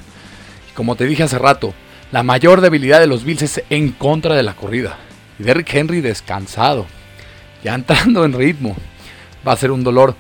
Como 0.76 0.96
te 0.96 1.06
dije 1.06 1.24
hace 1.24 1.40
rato, 1.40 1.74
la 2.12 2.24
mayor 2.24 2.62
debilidad 2.62 3.00
de 3.00 3.08
los 3.08 3.24
Bills 3.24 3.42
es 3.42 3.64
en 3.70 3.92
contra 3.92 4.36
de 4.36 4.44
la 4.44 4.56
corrida. 4.56 4.98
Y 5.40 5.44
Derrick 5.44 5.74
Henry 5.74 6.02
descansado. 6.02 6.86
Ya 7.64 7.74
entrando 7.76 8.24
en 8.24 8.34
ritmo. 8.34 8.76
Va 9.48 9.54
a 9.54 9.58
ser 9.58 9.72
un 9.72 9.84
dolor 9.84 10.16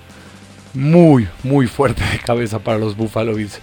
muy, 0.73 1.27
muy 1.43 1.67
fuerte 1.67 2.03
de 2.11 2.19
cabeza 2.19 2.59
para 2.59 2.77
los 2.77 2.95
Buffalo 2.95 3.35
Bills. 3.35 3.59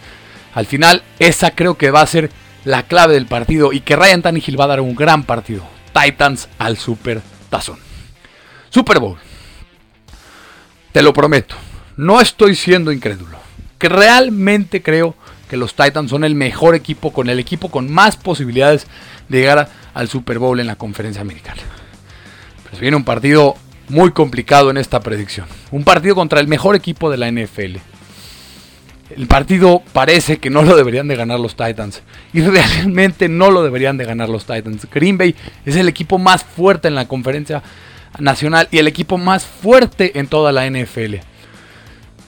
Al 0.54 0.66
final, 0.66 1.02
esa 1.18 1.50
creo 1.50 1.76
que 1.76 1.90
va 1.90 2.00
a 2.02 2.07
ser 2.07 2.31
la 2.66 2.83
clave 2.83 3.14
del 3.14 3.26
partido 3.26 3.72
y 3.72 3.81
que 3.81 3.94
Ryan 3.94 4.22
Tannehill 4.22 4.61
va 4.61 4.64
a 4.64 4.68
dar 4.68 4.81
un 4.81 4.96
gran 4.96 5.22
partido. 5.22 5.64
Titans 5.94 6.48
al 6.59 6.76
Super 6.76 7.22
Tazón. 7.48 7.79
Super 8.70 8.98
Bowl. 8.98 9.16
Te 10.90 11.00
lo 11.00 11.12
prometo, 11.12 11.55
no 11.96 12.20
estoy 12.20 12.57
siendo 12.57 12.90
incrédulo. 12.90 13.38
Que 13.79 13.88
realmente 13.88 14.83
creo 14.83 15.14
que 15.48 15.57
los 15.57 15.74
Titans 15.74 16.11
son 16.11 16.24
el 16.24 16.35
mejor 16.35 16.74
equipo, 16.74 17.12
con 17.12 17.29
el 17.29 17.38
equipo 17.38 17.70
con 17.70 17.90
más 17.90 18.16
posibilidades 18.16 18.88
de 19.29 19.38
llegar 19.38 19.68
al 19.94 20.09
Super 20.09 20.40
Bowl 20.40 20.59
en 20.59 20.66
la 20.66 20.74
conferencia 20.74 21.22
americana. 21.22 21.62
Pero 22.64 22.81
viene 22.81 22.96
un 22.96 23.05
partido 23.05 23.55
muy 23.88 24.11
complicado 24.11 24.70
en 24.70 24.76
esta 24.76 24.98
predicción. 24.98 25.46
Un 25.70 25.85
partido 25.85 26.16
contra 26.16 26.40
el 26.40 26.48
mejor 26.48 26.74
equipo 26.74 27.12
de 27.12 27.16
la 27.16 27.31
NFL. 27.31 27.76
El 29.11 29.27
partido 29.29 29.83
parece 29.92 30.38
que 30.38 30.51
no 30.51 30.62
lo 30.62 30.77
deberían 30.77 31.07
de 31.07 31.16
ganar 31.16 31.38
los 31.38 31.57
Titans. 31.57 32.03
Y 32.33 32.40
realmente 32.40 33.29
no 33.29 33.51
lo 33.51 33.62
deberían 33.62 33.97
de 33.97 34.05
ganar 34.05 34.29
los 34.29 34.47
Titans. 34.47 34.88
Green 34.92 35.16
Bay 35.16 35.35
es 35.64 35.77
el 35.77 35.88
equipo 35.88 36.19
más 36.19 36.45
fuerte 36.45 36.88
en 36.88 36.95
la 36.95 37.07
conferencia 37.07 37.62
nacional 38.19 38.69
y 38.71 38.79
el 38.79 38.88
equipo 38.88 39.19
más 39.19 39.45
fuerte 39.45 40.19
en 40.19 40.27
toda 40.27 40.53
la 40.53 40.69
NFL. 40.69 41.16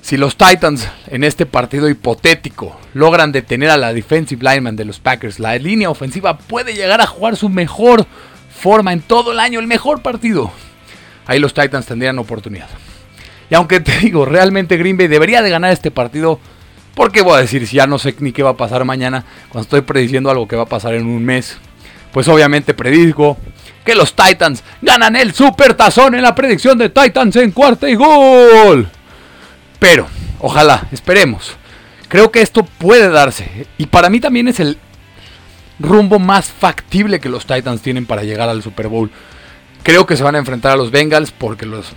Si 0.00 0.16
los 0.16 0.36
Titans 0.36 0.88
en 1.08 1.24
este 1.24 1.44
partido 1.44 1.88
hipotético 1.88 2.78
logran 2.94 3.32
detener 3.32 3.70
a 3.70 3.76
la 3.76 3.92
defensive 3.92 4.42
lineman 4.42 4.76
de 4.76 4.84
los 4.84 5.00
Packers, 5.00 5.38
la 5.38 5.56
línea 5.58 5.90
ofensiva 5.90 6.38
puede 6.38 6.74
llegar 6.74 7.00
a 7.00 7.06
jugar 7.06 7.36
su 7.36 7.48
mejor 7.48 8.06
forma 8.48 8.92
en 8.92 9.00
todo 9.00 9.32
el 9.32 9.40
año, 9.40 9.60
el 9.60 9.66
mejor 9.66 10.00
partido. 10.00 10.50
Ahí 11.26 11.38
los 11.38 11.52
Titans 11.52 11.86
tendrían 11.86 12.18
oportunidad. 12.18 12.68
Y 13.50 13.54
aunque 13.54 13.80
te 13.80 13.98
digo, 13.98 14.24
realmente 14.24 14.76
Green 14.76 14.96
Bay 14.96 15.08
debería 15.08 15.42
de 15.42 15.50
ganar 15.50 15.72
este 15.72 15.90
partido, 15.90 16.40
¿Por 16.98 17.12
qué 17.12 17.22
voy 17.22 17.34
a 17.34 17.40
decir 17.42 17.64
si 17.68 17.76
ya 17.76 17.86
no 17.86 17.96
sé 17.96 18.12
ni 18.18 18.32
qué 18.32 18.42
va 18.42 18.50
a 18.50 18.56
pasar 18.56 18.84
mañana 18.84 19.24
cuando 19.50 19.62
estoy 19.62 19.82
prediciendo 19.82 20.32
algo 20.32 20.48
que 20.48 20.56
va 20.56 20.64
a 20.64 20.66
pasar 20.66 20.94
en 20.94 21.06
un 21.06 21.24
mes? 21.24 21.56
Pues 22.12 22.26
obviamente 22.26 22.74
predigo 22.74 23.36
que 23.84 23.94
los 23.94 24.16
Titans 24.16 24.64
ganan 24.82 25.14
el 25.14 25.32
Super 25.32 25.74
Tazón 25.74 26.16
en 26.16 26.22
la 26.22 26.34
predicción 26.34 26.76
de 26.76 26.88
Titans 26.88 27.36
en 27.36 27.52
cuarta 27.52 27.88
y 27.88 27.94
gol. 27.94 28.90
Pero, 29.78 30.08
ojalá, 30.40 30.88
esperemos. 30.90 31.52
Creo 32.08 32.32
que 32.32 32.42
esto 32.42 32.64
puede 32.64 33.08
darse. 33.10 33.68
Y 33.78 33.86
para 33.86 34.10
mí 34.10 34.18
también 34.18 34.48
es 34.48 34.58
el 34.58 34.76
rumbo 35.78 36.18
más 36.18 36.46
factible 36.50 37.20
que 37.20 37.28
los 37.28 37.46
Titans 37.46 37.80
tienen 37.80 38.06
para 38.06 38.24
llegar 38.24 38.48
al 38.48 38.64
Super 38.64 38.88
Bowl. 38.88 39.08
Creo 39.84 40.04
que 40.04 40.16
se 40.16 40.24
van 40.24 40.34
a 40.34 40.38
enfrentar 40.38 40.72
a 40.72 40.76
los 40.76 40.90
Bengals 40.90 41.30
porque 41.30 41.64
los 41.64 41.92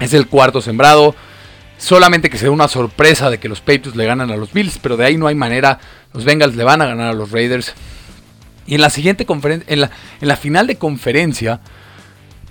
es 0.00 0.14
el 0.14 0.28
cuarto 0.28 0.62
sembrado. 0.62 1.14
Solamente 1.82 2.30
que 2.30 2.38
sea 2.38 2.52
una 2.52 2.68
sorpresa 2.68 3.28
de 3.28 3.40
que 3.40 3.48
los 3.48 3.60
Patriots 3.60 3.96
le 3.96 4.06
ganan 4.06 4.30
a 4.30 4.36
los 4.36 4.52
Bills, 4.52 4.78
pero 4.80 4.96
de 4.96 5.04
ahí 5.04 5.16
no 5.16 5.26
hay 5.26 5.34
manera. 5.34 5.80
Los 6.14 6.24
Bengals 6.24 6.54
le 6.54 6.62
van 6.62 6.80
a 6.80 6.86
ganar 6.86 7.08
a 7.08 7.12
los 7.12 7.32
Raiders. 7.32 7.74
Y 8.68 8.76
en 8.76 8.82
la 8.82 8.88
siguiente 8.88 9.26
conferencia, 9.26 9.66
en 9.68 9.80
la, 9.80 9.90
en 10.20 10.28
la 10.28 10.36
final 10.36 10.68
de 10.68 10.76
conferencia, 10.76 11.58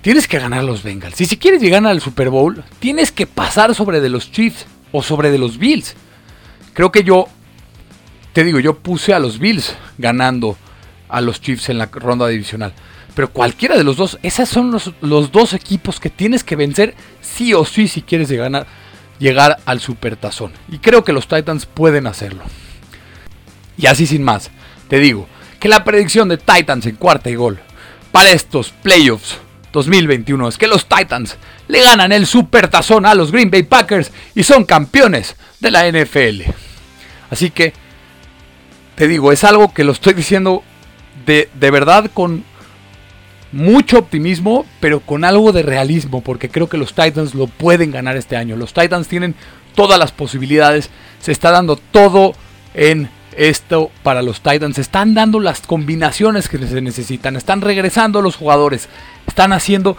tienes 0.01 0.27
que 0.27 0.37
ganar 0.37 0.59
a 0.59 0.63
los 0.63 0.83
Bengals. 0.83 1.21
Y 1.21 1.27
si 1.27 1.37
quieres 1.37 1.61
llegar 1.61 1.85
al 1.85 2.01
Super 2.01 2.29
Bowl, 2.29 2.61
tienes 2.79 3.13
que 3.13 3.25
pasar 3.25 3.73
sobre 3.73 4.01
de 4.01 4.09
los 4.09 4.33
Chiefs 4.33 4.65
o 4.91 5.01
sobre 5.01 5.31
de 5.31 5.37
los 5.37 5.57
Bills. 5.57 5.95
Creo 6.73 6.91
que 6.91 7.05
yo, 7.05 7.29
te 8.33 8.43
digo, 8.43 8.59
yo 8.59 8.79
puse 8.79 9.13
a 9.13 9.19
los 9.19 9.39
Bills 9.39 9.77
ganando 9.97 10.57
a 11.07 11.21
los 11.21 11.39
Chiefs 11.39 11.69
en 11.69 11.77
la 11.77 11.85
ronda 11.85 12.27
divisional. 12.27 12.73
Pero 13.15 13.31
cualquiera 13.31 13.77
de 13.77 13.85
los 13.85 13.95
dos, 13.95 14.19
esos 14.23 14.49
son 14.49 14.71
los, 14.71 14.91
los 14.99 15.31
dos 15.31 15.53
equipos 15.53 16.01
que 16.01 16.09
tienes 16.09 16.43
que 16.43 16.57
vencer 16.57 16.95
sí 17.21 17.53
o 17.53 17.63
sí 17.63 17.87
si 17.87 18.01
quieres 18.01 18.29
ganar 18.29 18.67
llegar 19.21 19.59
al 19.65 19.79
supertazón. 19.79 20.51
Y 20.69 20.79
creo 20.79 21.05
que 21.05 21.13
los 21.13 21.27
Titans 21.27 21.65
pueden 21.67 22.07
hacerlo. 22.07 22.43
Y 23.77 23.85
así 23.85 24.05
sin 24.05 24.23
más, 24.23 24.49
te 24.89 24.99
digo 24.99 25.27
que 25.59 25.69
la 25.69 25.83
predicción 25.83 26.27
de 26.27 26.37
Titans 26.37 26.87
en 26.87 26.95
cuarta 26.95 27.29
y 27.29 27.35
gol 27.35 27.59
para 28.11 28.31
estos 28.31 28.71
playoffs 28.71 29.37
2021 29.71 30.49
es 30.49 30.57
que 30.57 30.67
los 30.67 30.87
Titans 30.87 31.37
le 31.67 31.81
ganan 31.81 32.11
el 32.11 32.25
supertazón 32.25 33.05
a 33.05 33.15
los 33.15 33.31
Green 33.31 33.51
Bay 33.51 33.63
Packers 33.63 34.11
y 34.35 34.43
son 34.43 34.65
campeones 34.65 35.35
de 35.59 35.71
la 35.71 35.89
NFL. 35.89 36.41
Así 37.29 37.51
que, 37.51 37.73
te 38.95 39.07
digo, 39.07 39.31
es 39.31 39.43
algo 39.43 39.73
que 39.73 39.83
lo 39.83 39.93
estoy 39.93 40.13
diciendo 40.13 40.63
de, 41.25 41.47
de 41.53 41.71
verdad 41.71 42.09
con 42.11 42.43
mucho 43.51 43.99
optimismo, 43.99 44.65
pero 44.79 44.99
con 45.01 45.23
algo 45.23 45.51
de 45.51 45.63
realismo, 45.63 46.21
porque 46.21 46.49
creo 46.49 46.69
que 46.69 46.77
los 46.77 46.93
Titans 46.93 47.35
lo 47.35 47.47
pueden 47.47 47.91
ganar 47.91 48.15
este 48.15 48.37
año. 48.37 48.55
Los 48.55 48.73
Titans 48.73 49.07
tienen 49.07 49.35
todas 49.75 49.99
las 49.99 50.11
posibilidades, 50.11 50.89
se 51.19 51.31
está 51.31 51.51
dando 51.51 51.75
todo 51.75 52.33
en 52.73 53.09
esto 53.37 53.91
para 54.03 54.21
los 54.21 54.41
Titans, 54.41 54.75
se 54.75 54.81
están 54.81 55.13
dando 55.13 55.39
las 55.39 55.61
combinaciones 55.61 56.49
que 56.49 56.57
se 56.57 56.81
necesitan, 56.81 57.35
están 57.35 57.61
regresando 57.61 58.21
los 58.21 58.35
jugadores, 58.35 58.89
están 59.27 59.53
haciendo 59.53 59.97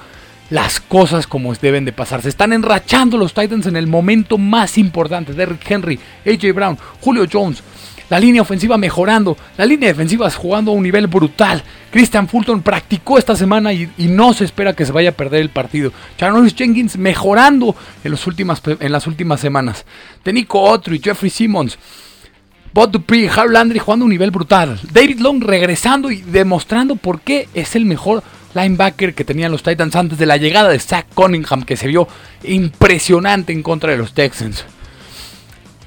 las 0.51 0.81
cosas 0.81 1.27
como 1.27 1.55
deben 1.55 1.87
de 1.87 1.93
pasar, 1.93 2.21
se 2.21 2.29
están 2.29 2.53
enrachando 2.53 3.17
los 3.17 3.33
Titans 3.33 3.67
en 3.67 3.77
el 3.77 3.87
momento 3.87 4.37
más 4.37 4.77
importante. 4.77 5.33
Derrick 5.33 5.71
Henry, 5.71 5.99
AJ 6.27 6.55
Brown, 6.55 6.79
Julio 7.01 7.27
Jones, 7.31 7.63
La 8.11 8.21
línea 8.21 8.43
ofensiva 8.43 8.77
mejorando, 8.77 9.37
la 9.57 9.65
línea 9.65 9.89
defensiva 9.89 10.31
jugando 10.31 10.71
a 10.71 10.75
un 10.75 10.83
nivel 10.83 11.07
brutal. 11.07 11.63
Christian 11.91 12.29
Fulton 12.29 12.63
practicó 12.63 13.19
esta 13.19 13.37
semana 13.37 13.73
y, 13.73 13.89
no 13.99 14.33
se 14.33 14.45
espera 14.45 14.75
que 14.75 14.87
se 14.87 14.93
vaya 14.93 15.11
a 15.11 15.15
perder 15.15 15.41
el 15.41 15.51
partido. 15.51 15.93
Charles 16.17 16.55
Jenkins 16.55 16.97
mejorando 16.97 17.75
en, 18.05 18.11
los 18.11 18.27
últimas, 18.27 18.63
en 18.67 18.93
las 18.93 19.07
últimas 19.07 19.41
semanas. 19.41 19.85
Tenico 20.23 20.61
Otro 20.61 20.95
y 20.95 21.01
Jeffrey 21.01 21.31
Simmons. 21.31 21.79
Bob 22.75 22.91
Dupree, 22.91 23.29
Harold 23.29 23.53
Landry 23.53 23.79
jugando 23.79 24.05
a 24.05 24.07
un 24.07 24.13
nivel 24.13 24.31
brutal. 24.31 24.81
David 24.93 25.21
Long 25.21 25.43
regresando 25.43 26.11
y 26.11 26.23
demostrando 26.23 26.97
por 26.97 27.21
qué 27.21 27.49
es 27.53 27.77
el 27.77 27.85
mejor 27.85 28.23
linebacker 28.55 29.15
que 29.15 29.25
tenían 29.25 29.53
los 29.53 29.63
Titans 29.63 29.95
antes 29.97 30.19
de 30.19 30.27
la 30.27 30.37
llegada 30.37 30.69
de 30.71 30.79
Zach 30.79 31.07
Cunningham, 31.15 31.65
que 31.65 31.77
se 31.77 31.89
vio 31.89 32.09
impresionante 32.45 33.53
en 33.53 33.63
contra 33.63 33.93
de 33.93 33.99
los 33.99 34.15
Texans. 34.15 34.65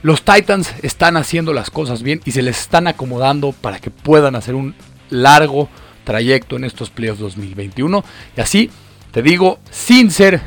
Los 0.05 0.21
Titans 0.21 0.71
están 0.83 1.17
haciendo 1.17 1.51
las 1.51 1.71
cosas 1.71 2.03
bien 2.03 2.21
y 2.25 2.31
se 2.31 2.43
les 2.43 2.59
están 2.61 2.85
acomodando 2.85 3.53
para 3.53 3.79
que 3.79 3.89
puedan 3.89 4.35
hacer 4.35 4.53
un 4.53 4.75
largo 5.09 5.67
trayecto 6.03 6.57
en 6.57 6.63
estos 6.63 6.91
playoffs 6.91 7.21
2021. 7.21 8.05
Y 8.37 8.39
así, 8.39 8.69
te 9.09 9.23
digo, 9.23 9.57
sin 9.71 10.11
ser 10.11 10.41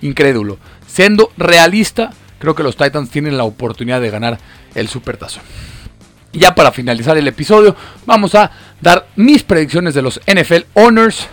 incrédulo, 0.00 0.58
siendo 0.86 1.32
realista, 1.36 2.12
creo 2.38 2.54
que 2.54 2.62
los 2.62 2.76
Titans 2.76 3.10
tienen 3.10 3.36
la 3.36 3.42
oportunidad 3.42 4.00
de 4.00 4.10
ganar 4.10 4.38
el 4.76 4.86
Supertazón. 4.86 5.42
Y 6.30 6.38
ya 6.38 6.54
para 6.54 6.70
finalizar 6.70 7.18
el 7.18 7.26
episodio, 7.26 7.74
vamos 8.06 8.36
a 8.36 8.52
dar 8.80 9.08
mis 9.16 9.42
predicciones 9.42 9.94
de 9.94 10.02
los 10.02 10.20
NFL 10.20 10.66
Honors 10.74 11.26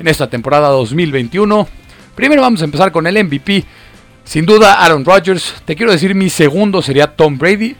en 0.00 0.08
esta 0.08 0.28
temporada 0.28 0.66
2021. 0.70 1.68
Primero 2.16 2.42
vamos 2.42 2.60
a 2.62 2.64
empezar 2.64 2.90
con 2.90 3.06
el 3.06 3.22
MVP. 3.22 3.64
Sin 4.24 4.46
duda 4.46 4.84
Aaron 4.84 5.04
Rodgers. 5.04 5.54
Te 5.64 5.76
quiero 5.76 5.92
decir, 5.92 6.14
mi 6.14 6.30
segundo 6.30 6.82
sería 6.82 7.08
Tom 7.08 7.38
Brady. 7.38 7.76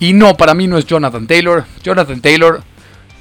Y 0.00 0.12
no, 0.12 0.36
para 0.36 0.54
mí 0.54 0.66
no 0.66 0.76
es 0.76 0.86
Jonathan 0.86 1.26
Taylor. 1.26 1.64
Jonathan 1.82 2.20
Taylor 2.20 2.62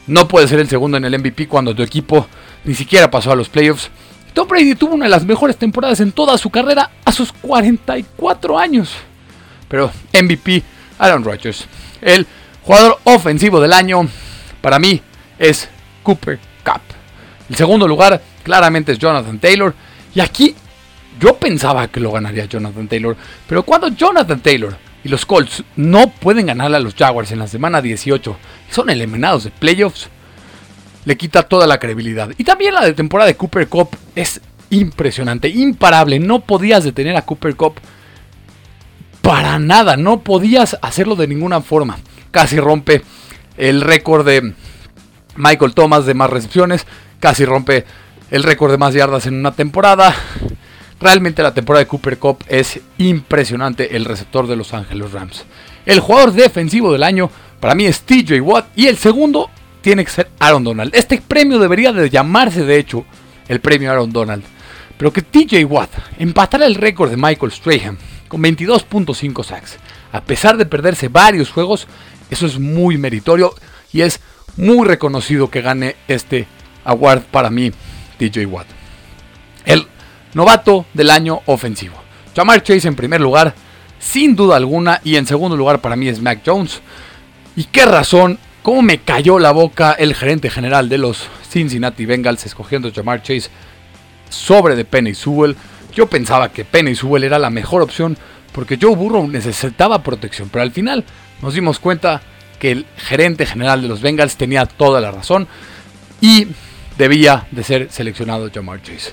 no 0.07 0.27
puede 0.27 0.47
ser 0.47 0.59
el 0.59 0.67
segundo 0.67 0.97
en 0.97 1.05
el 1.05 1.17
MVP 1.17 1.47
cuando 1.47 1.75
tu 1.75 1.83
equipo 1.83 2.27
ni 2.65 2.73
siquiera 2.73 3.09
pasó 3.09 3.31
a 3.31 3.35
los 3.35 3.49
playoffs. 3.49 3.89
Tom 4.33 4.47
Brady 4.47 4.75
tuvo 4.75 4.95
una 4.95 5.05
de 5.05 5.11
las 5.11 5.25
mejores 5.25 5.57
temporadas 5.57 5.99
en 5.99 6.11
toda 6.11 6.37
su 6.37 6.49
carrera 6.49 6.89
a 7.05 7.11
sus 7.11 7.31
44 7.31 8.57
años. 8.57 8.91
Pero 9.67 9.91
MVP, 10.11 10.63
Aaron 10.97 11.23
Rodgers. 11.23 11.65
El 12.01 12.25
jugador 12.63 12.99
ofensivo 13.03 13.61
del 13.61 13.73
año, 13.73 14.07
para 14.61 14.79
mí, 14.79 15.01
es 15.37 15.69
Cooper 16.01 16.39
Cup. 16.65 16.81
El 17.49 17.55
segundo 17.55 17.87
lugar, 17.87 18.21
claramente 18.41 18.91
es 18.91 18.99
Jonathan 18.99 19.39
Taylor. 19.39 19.75
Y 20.15 20.19
aquí 20.19 20.55
yo 21.19 21.37
pensaba 21.37 21.87
que 21.87 21.99
lo 21.99 22.11
ganaría 22.11 22.45
Jonathan 22.45 22.87
Taylor. 22.87 23.15
Pero 23.47 23.63
cuando 23.63 23.89
Jonathan 23.89 24.39
Taylor 24.39 24.75
y 25.03 25.09
los 25.09 25.25
Colts 25.25 25.63
no 25.75 26.09
pueden 26.09 26.45
ganarle 26.47 26.77
a 26.77 26.79
los 26.79 26.95
Jaguars 26.95 27.31
en 27.31 27.39
la 27.39 27.47
semana 27.47 27.81
18 27.81 28.37
y 28.69 28.73
son 28.73 28.89
eliminados 28.89 29.45
de 29.45 29.51
playoffs, 29.51 30.09
le 31.05 31.17
quita 31.17 31.43
toda 31.43 31.67
la 31.67 31.79
credibilidad. 31.79 32.29
Y 32.37 32.43
también 32.43 32.73
la 32.73 32.85
de 32.85 32.93
temporada 32.93 33.27
de 33.27 33.35
Cooper 33.35 33.67
Cup 33.67 33.89
es 34.15 34.41
impresionante, 34.69 35.49
imparable. 35.49 36.19
No 36.19 36.41
podías 36.41 36.83
detener 36.83 37.15
a 37.15 37.23
Cooper 37.23 37.55
Cup 37.55 37.75
para 39.21 39.59
nada. 39.59 39.97
No 39.97 40.21
podías 40.21 40.77
hacerlo 40.81 41.15
de 41.15 41.27
ninguna 41.27 41.61
forma. 41.61 41.97
Casi 42.31 42.59
rompe 42.59 43.03
el 43.57 43.81
récord 43.81 44.25
de 44.25 44.53
Michael 45.35 45.73
Thomas 45.73 46.05
de 46.05 46.13
más 46.13 46.29
recepciones. 46.29 46.85
Casi 47.19 47.45
rompe 47.45 47.85
el 48.31 48.43
récord 48.43 48.71
de 48.71 48.77
más 48.77 48.93
yardas 48.93 49.27
en 49.27 49.35
una 49.35 49.51
temporada. 49.51 50.15
Realmente 51.03 51.43
la 51.43 51.53
temporada 51.53 51.83
de 51.83 51.89
Cooper 51.89 52.17
Cup 52.17 52.45
es 52.47 52.79
impresionante 52.97 53.97
el 53.97 54.05
receptor 54.05 54.47
de 54.47 54.55
Los 54.55 54.73
Ángeles 54.73 55.11
Rams. 55.11 55.43
El 55.85 55.99
jugador 55.99 56.31
defensivo 56.31 56.93
del 56.93 57.03
año 57.03 57.29
para 57.59 57.75
mí 57.75 57.85
es 57.85 58.03
TJ 58.03 58.39
Watt 58.39 58.67
y 58.77 58.87
el 58.87 58.95
segundo 58.95 59.49
tiene 59.81 60.05
que 60.05 60.11
ser 60.11 60.29
Aaron 60.39 60.63
Donald. 60.63 60.95
Este 60.95 61.19
premio 61.19 61.59
debería 61.59 61.91
de 61.91 62.09
llamarse 62.09 62.63
de 62.63 62.77
hecho 62.77 63.05
el 63.49 63.59
premio 63.59 63.91
Aaron 63.91 64.13
Donald. 64.13 64.45
Pero 64.97 65.11
que 65.11 65.21
TJ 65.21 65.65
Watt 65.65 65.89
empatara 66.19 66.65
el 66.65 66.75
récord 66.75 67.09
de 67.09 67.17
Michael 67.17 67.51
Strahan 67.51 67.97
con 68.29 68.41
22.5 68.41 69.43
sacks. 69.43 69.79
A 70.13 70.21
pesar 70.21 70.55
de 70.55 70.65
perderse 70.65 71.09
varios 71.09 71.51
juegos, 71.51 71.85
eso 72.29 72.45
es 72.45 72.57
muy 72.57 72.97
meritorio 72.97 73.53
y 73.91 74.03
es 74.03 74.21
muy 74.55 74.87
reconocido 74.87 75.49
que 75.49 75.61
gane 75.61 75.97
este 76.07 76.47
award 76.85 77.23
para 77.23 77.49
mí, 77.49 77.73
TJ 78.19 78.45
Watt. 78.45 78.67
El 79.65 79.85
novato 80.33 80.85
del 80.93 81.09
año 81.09 81.41
ofensivo. 81.45 81.95
Jamar 82.35 82.63
Chase 82.63 82.87
en 82.87 82.95
primer 82.95 83.21
lugar, 83.21 83.53
sin 83.99 84.35
duda 84.35 84.57
alguna, 84.57 85.01
y 85.03 85.15
en 85.15 85.27
segundo 85.27 85.55
lugar 85.55 85.79
para 85.79 85.95
mí 85.95 86.07
es 86.07 86.21
Mac 86.21 86.41
Jones. 86.45 86.81
¿Y 87.55 87.65
qué 87.65 87.85
razón? 87.85 88.39
¿Cómo 88.63 88.81
me 88.81 88.99
cayó 88.99 89.39
la 89.39 89.51
boca 89.51 89.91
el 89.91 90.15
gerente 90.15 90.49
general 90.49 90.89
de 90.89 90.97
los 90.97 91.27
Cincinnati 91.49 92.05
Bengals 92.05 92.45
escogiendo 92.45 92.91
Jamar 92.93 93.21
Chase 93.21 93.49
sobre 94.29 94.75
de 94.75 94.85
Penny 94.85 95.13
Sewell? 95.13 95.55
Yo 95.93 96.07
pensaba 96.07 96.51
que 96.51 96.65
Penny 96.65 96.95
Sewell 96.95 97.25
era 97.25 97.37
la 97.37 97.49
mejor 97.49 97.81
opción 97.81 98.17
porque 98.53 98.79
Joe 98.81 98.95
Burrow 98.95 99.27
necesitaba 99.27 100.01
protección, 100.01 100.49
pero 100.49 100.63
al 100.63 100.71
final 100.71 101.03
nos 101.41 101.53
dimos 101.53 101.79
cuenta 101.79 102.21
que 102.57 102.71
el 102.71 102.85
gerente 102.95 103.45
general 103.45 103.81
de 103.81 103.89
los 103.89 104.01
Bengals 104.01 104.37
tenía 104.37 104.65
toda 104.65 105.01
la 105.01 105.11
razón 105.11 105.47
y 106.21 106.47
debía 106.97 107.47
de 107.51 107.63
ser 107.63 107.91
seleccionado 107.91 108.49
Jamar 108.51 108.81
Chase. 108.81 109.11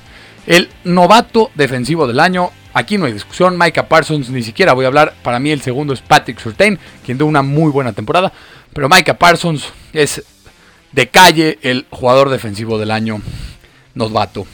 El 0.51 0.69
novato 0.83 1.53
defensivo 1.55 2.09
del 2.09 2.19
año, 2.19 2.51
aquí 2.75 2.99
no 2.99 3.05
hay 3.07 3.13
discusión, 3.13 3.57
Micah 3.57 3.87
Parsons 3.87 4.31
ni 4.31 4.43
siquiera 4.43 4.73
voy 4.73 4.85
a 4.85 4.89
hablar, 4.89 5.15
para 5.23 5.39
mí 5.39 5.53
el 5.53 5.61
segundo 5.61 5.93
es 5.93 6.01
Patrick 6.01 6.41
Surtain, 6.41 6.77
quien 7.07 7.19
dio 7.19 7.27
una 7.29 7.43
muy 7.43 7.71
buena 7.71 7.93
temporada, 7.93 8.33
pero 8.73 8.89
Micah 8.89 9.17
Parsons 9.17 9.67
es 9.93 10.25
de 10.91 11.09
calle 11.09 11.61
el 11.63 11.87
jugador 11.89 12.31
defensivo 12.31 12.81
del 12.81 12.91
año 12.91 13.23
novato. 13.95 14.45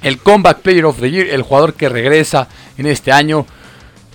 El 0.00 0.18
Comeback 0.18 0.60
Player 0.60 0.84
of 0.84 1.00
the 1.00 1.10
Year, 1.10 1.26
el 1.26 1.42
jugador 1.42 1.74
que 1.74 1.88
regresa 1.88 2.46
en 2.78 2.86
este 2.86 3.10
año, 3.10 3.46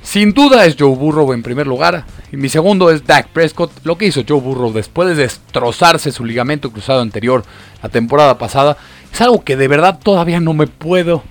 sin 0.01 0.33
duda 0.33 0.65
es 0.65 0.77
Joe 0.79 0.95
Burrow 0.95 1.33
en 1.33 1.43
primer 1.43 1.67
lugar. 1.67 2.05
Y 2.31 2.37
mi 2.37 2.47
segundo 2.47 2.91
es 2.91 3.05
Dak 3.05 3.29
Prescott. 3.29 3.71
Lo 3.83 3.97
que 3.97 4.05
hizo 4.05 4.23
Joe 4.25 4.39
Burrow 4.39 4.71
después 4.71 5.09
de 5.09 5.15
destrozarse 5.15 6.11
su 6.11 6.23
ligamento 6.23 6.71
cruzado 6.71 7.01
anterior 7.01 7.43
la 7.81 7.89
temporada 7.89 8.37
pasada 8.37 8.77
es 9.15 9.21
algo 9.21 9.45
que 9.45 9.55
de 9.55 9.69
verdad 9.69 9.97
todavía 10.03 10.41
no 10.41 10.53
me 10.53 10.67
puedo 10.67 11.23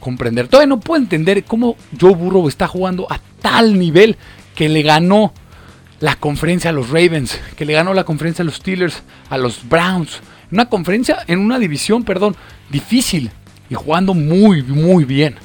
comprender. 0.00 0.48
Todavía 0.48 0.68
no 0.68 0.80
puedo 0.80 1.02
entender 1.02 1.44
cómo 1.44 1.76
Joe 2.00 2.14
Burrow 2.14 2.48
está 2.48 2.66
jugando 2.66 3.06
a 3.10 3.20
tal 3.42 3.78
nivel 3.78 4.16
que 4.54 4.70
le 4.70 4.80
ganó 4.80 5.34
la 6.00 6.16
conferencia 6.16 6.70
a 6.70 6.72
los 6.72 6.88
Ravens, 6.88 7.38
que 7.54 7.66
le 7.66 7.74
ganó 7.74 7.92
la 7.92 8.04
conferencia 8.04 8.42
a 8.42 8.46
los 8.46 8.54
Steelers, 8.54 9.02
a 9.28 9.36
los 9.36 9.68
Browns. 9.68 10.20
Una 10.50 10.70
conferencia 10.70 11.18
en 11.26 11.40
una 11.40 11.58
división, 11.58 12.04
perdón, 12.04 12.36
difícil 12.70 13.30
y 13.68 13.74
jugando 13.74 14.14
muy, 14.14 14.62
muy 14.62 15.04
bien. 15.04 15.36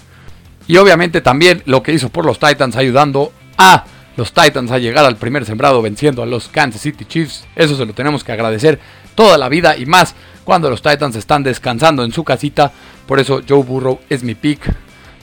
Y 0.68 0.78
obviamente 0.78 1.20
también 1.20 1.62
lo 1.66 1.84
que 1.84 1.92
hizo 1.92 2.08
por 2.08 2.26
los 2.26 2.40
Titans 2.40 2.78
ayudando 2.78 3.34
a 3.58 3.84
los 4.16 4.32
Titans 4.32 4.72
a 4.72 4.78
llegar 4.78 5.04
al 5.04 5.18
primer 5.18 5.44
sembrado 5.44 5.82
venciendo 5.82 6.24
a 6.24 6.26
los 6.26 6.48
Kansas 6.48 6.84
City 6.84 7.04
Chiefs. 7.04 7.46
Eso 7.58 7.76
se 7.76 7.86
lo 7.86 7.92
tenemos 7.92 8.24
que 8.24 8.32
agradecer 8.32 8.80
toda 9.16 9.38
la 9.38 9.50
vida 9.50 9.78
y 9.78 9.86
más 9.86 10.16
cuando 10.44 10.70
los 10.70 10.82
Titans 10.82 11.16
están 11.16 11.44
descansando 11.44 12.04
en 12.04 12.12
su 12.12 12.24
casita. 12.24 12.72
Por 13.06 13.20
eso 13.20 13.42
Joe 13.48 13.64
Burrow 13.64 14.00
es 14.10 14.24
mi 14.24 14.36
pick. 14.36 14.62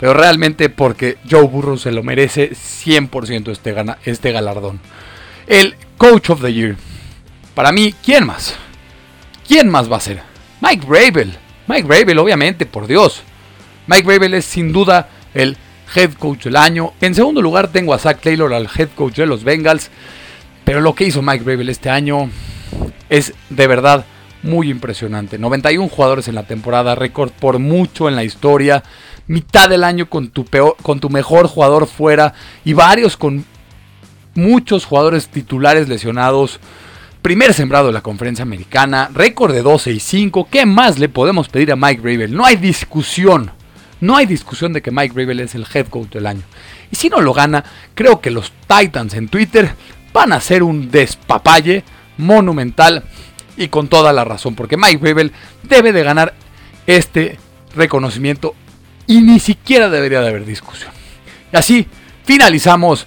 Pero 0.01 0.15
realmente 0.15 0.71
porque 0.71 1.19
Joe 1.29 1.43
Burrow 1.43 1.77
se 1.77 1.91
lo 1.91 2.03
merece 2.03 2.53
100% 2.53 3.51
este, 3.51 3.75
este 4.05 4.33
galardón. 4.33 4.81
El 5.47 5.75
Coach 5.97 6.31
of 6.31 6.41
the 6.41 6.53
Year. 6.53 6.77
Para 7.55 7.73
mí, 7.73 7.95
¿quién 8.05 8.25
más? 8.25 8.55
¿Quién 9.47 9.69
más 9.69 9.91
va 9.91 9.97
a 9.97 10.01
ser? 10.01 10.23
Mike 10.61 10.87
Rabel. 10.89 11.35
Mike 11.67 11.89
Rabel, 11.89 12.19
obviamente, 12.19 12.65
por 12.67 12.87
Dios. 12.87 13.23
Mike 13.89 14.09
Rabel 14.09 14.35
es 14.35 14.45
sin 14.45 14.73
duda 14.73 15.09
el 15.35 15.57
head 15.95 16.13
coach 16.13 16.45
del 16.45 16.57
año. 16.57 16.93
En 17.01 17.15
segundo 17.15 17.43
lugar 17.43 17.69
tengo 17.69 17.93
a 17.95 17.99
Zach 17.99 18.21
Taylor, 18.21 18.53
al 18.53 18.69
head 18.77 18.91
coach 18.95 19.17
de 19.17 19.27
los 19.27 19.43
Bengals. 19.43 19.91
Pero 20.65 20.81
lo 20.81 20.95
que 20.95 21.05
hizo 21.05 21.23
Mike 21.23 21.45
Rabel 21.45 21.71
este 21.71 21.91
año 21.91 22.31
es 23.09 23.35
de 23.51 23.67
verdad 23.67 24.05
muy 24.43 24.71
impresionante. 24.71 25.39
91 25.39 25.89
jugadores 25.89 26.29
en 26.29 26.35
la 26.35 26.45
temporada, 26.45 26.95
récord 26.95 27.31
por 27.31 27.59
mucho 27.59 28.09
en 28.09 28.17
la 28.17 28.25
historia. 28.25 28.83
Mitad 29.27 29.69
del 29.69 29.85
año 29.85 30.09
con 30.09 30.29
tu, 30.31 30.47
con 30.83 31.01
tu 31.01 31.11
mejor 31.11 31.49
jugador 31.49 31.87
fuera 31.87 32.35
y 32.65 32.73
varios 32.73 33.17
con 33.17 33.45
muchos 34.35 34.85
jugadores 34.85 35.29
titulares 35.29 35.89
lesionados. 35.89 36.61
Primer 37.21 37.53
sembrado 37.53 37.89
de 37.89 37.93
la 37.93 38.01
conferencia 38.01 38.45
americana, 38.45 39.11
récord 39.13 39.53
de 39.53 39.63
12 39.63 39.93
y 39.93 40.01
5. 40.01 40.49
¿Qué 40.51 40.65
más 40.65 40.99
le 40.99 41.09
podemos 41.09 41.49
pedir 41.49 41.73
a 41.73 41.77
Mike 41.77 42.01
Rabel? 42.03 42.35
No 42.35 42.45
hay 42.45 42.57
discusión. 42.57 43.51
No 44.01 44.17
hay 44.17 44.27
discusión 44.27 44.73
de 44.73 44.81
que 44.81 44.93
Mike 44.93 45.15
Rabel 45.17 45.41
es 45.41 45.57
el 45.57 45.67
head 45.75 45.89
coach 45.89 46.11
del 46.11 46.27
año. 46.27 46.43
Y 46.91 46.97
si 46.97 47.09
no 47.09 47.21
lo 47.21 47.35
gana, 47.35 47.65
creo 47.95 48.21
que 48.21 48.31
los 48.31 48.53
Titans 48.69 49.15
en 49.15 49.29
Twitter 49.29 49.73
van 50.13 50.33
a 50.33 50.37
hacer 50.37 50.63
un 50.63 50.91
despapalle 50.91 51.83
monumental 52.19 53.05
y 53.57 53.69
con 53.69 53.89
toda 53.89 54.13
la 54.13 54.25
razón, 54.25 54.55
porque 54.55 54.77
Mike 54.77 55.01
Rabel 55.03 55.33
debe 55.63 55.93
de 55.93 56.03
ganar 56.03 56.35
este 56.87 57.39
reconocimiento 57.75 58.55
y 59.07 59.21
ni 59.23 59.41
siquiera 59.41 59.89
debería 59.89 60.21
de 60.21 60.29
haber 60.29 60.45
discusión. 60.45 60.93
Y 61.53 61.57
así 61.57 61.87
finalizamos 62.25 63.07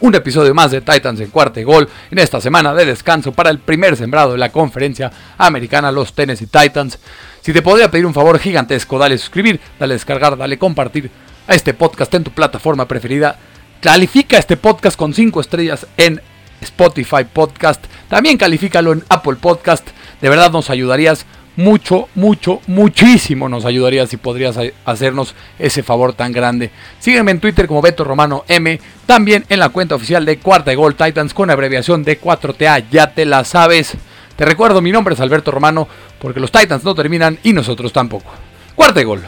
un 0.00 0.14
episodio 0.14 0.54
más 0.54 0.70
de 0.70 0.80
Titans 0.80 1.20
en 1.20 1.30
cuarto 1.30 1.62
gol 1.64 1.88
en 2.10 2.18
esta 2.18 2.40
semana 2.40 2.74
de 2.74 2.84
descanso 2.84 3.32
para 3.32 3.50
el 3.50 3.58
primer 3.58 3.96
sembrado 3.96 4.32
de 4.32 4.38
la 4.38 4.50
conferencia 4.50 5.10
americana, 5.38 5.92
los 5.92 6.12
Tennessee 6.12 6.46
Titans. 6.46 6.98
Si 7.40 7.52
te 7.52 7.62
podría 7.62 7.90
pedir 7.90 8.04
un 8.04 8.12
favor 8.12 8.38
gigantesco, 8.38 8.98
dale 8.98 9.16
suscribir, 9.16 9.60
dale 9.78 9.94
descargar, 9.94 10.36
dale 10.36 10.58
compartir 10.58 11.10
a 11.46 11.54
este 11.54 11.74
podcast 11.74 12.12
en 12.14 12.24
tu 12.24 12.32
plataforma 12.32 12.86
preferida. 12.86 13.38
Califica 13.80 14.36
este 14.36 14.56
podcast 14.56 14.96
con 14.98 15.14
5 15.14 15.40
estrellas 15.40 15.86
en 15.96 16.20
Spotify 16.64 17.24
Podcast. 17.32 17.84
También 18.08 18.36
califícalo 18.36 18.92
en 18.92 19.04
Apple 19.08 19.36
Podcast. 19.40 19.86
De 20.20 20.28
verdad 20.28 20.50
nos 20.50 20.70
ayudarías 20.70 21.24
mucho, 21.56 22.08
mucho, 22.14 22.60
muchísimo 22.66 23.48
nos 23.48 23.64
ayudaría 23.64 24.06
si 24.06 24.16
podrías 24.16 24.58
hacernos 24.84 25.34
ese 25.58 25.82
favor 25.82 26.12
tan 26.12 26.32
grande. 26.32 26.70
Sígueme 26.98 27.30
en 27.30 27.40
Twitter 27.40 27.66
como 27.66 27.82
Beto 27.82 28.04
Romano 28.04 28.44
M, 28.48 28.80
también 29.06 29.44
en 29.48 29.60
la 29.60 29.68
cuenta 29.68 29.94
oficial 29.94 30.24
de 30.24 30.38
Cuarta 30.38 30.70
de 30.70 30.76
Gol 30.76 30.96
Titans 30.96 31.34
con 31.34 31.50
abreviación 31.50 32.02
de 32.02 32.20
4TA, 32.20 32.84
ya 32.90 33.14
te 33.14 33.24
la 33.24 33.44
sabes. 33.44 33.94
Te 34.36 34.44
recuerdo, 34.44 34.82
mi 34.82 34.90
nombre 34.90 35.14
es 35.14 35.20
Alberto 35.20 35.52
Romano, 35.52 35.86
porque 36.18 36.40
los 36.40 36.50
Titans 36.50 36.82
no 36.82 36.94
terminan 36.94 37.38
y 37.44 37.52
nosotros 37.52 37.92
tampoco. 37.92 38.32
Cuarta 38.74 38.98
de 38.98 39.04
Gol. 39.04 39.22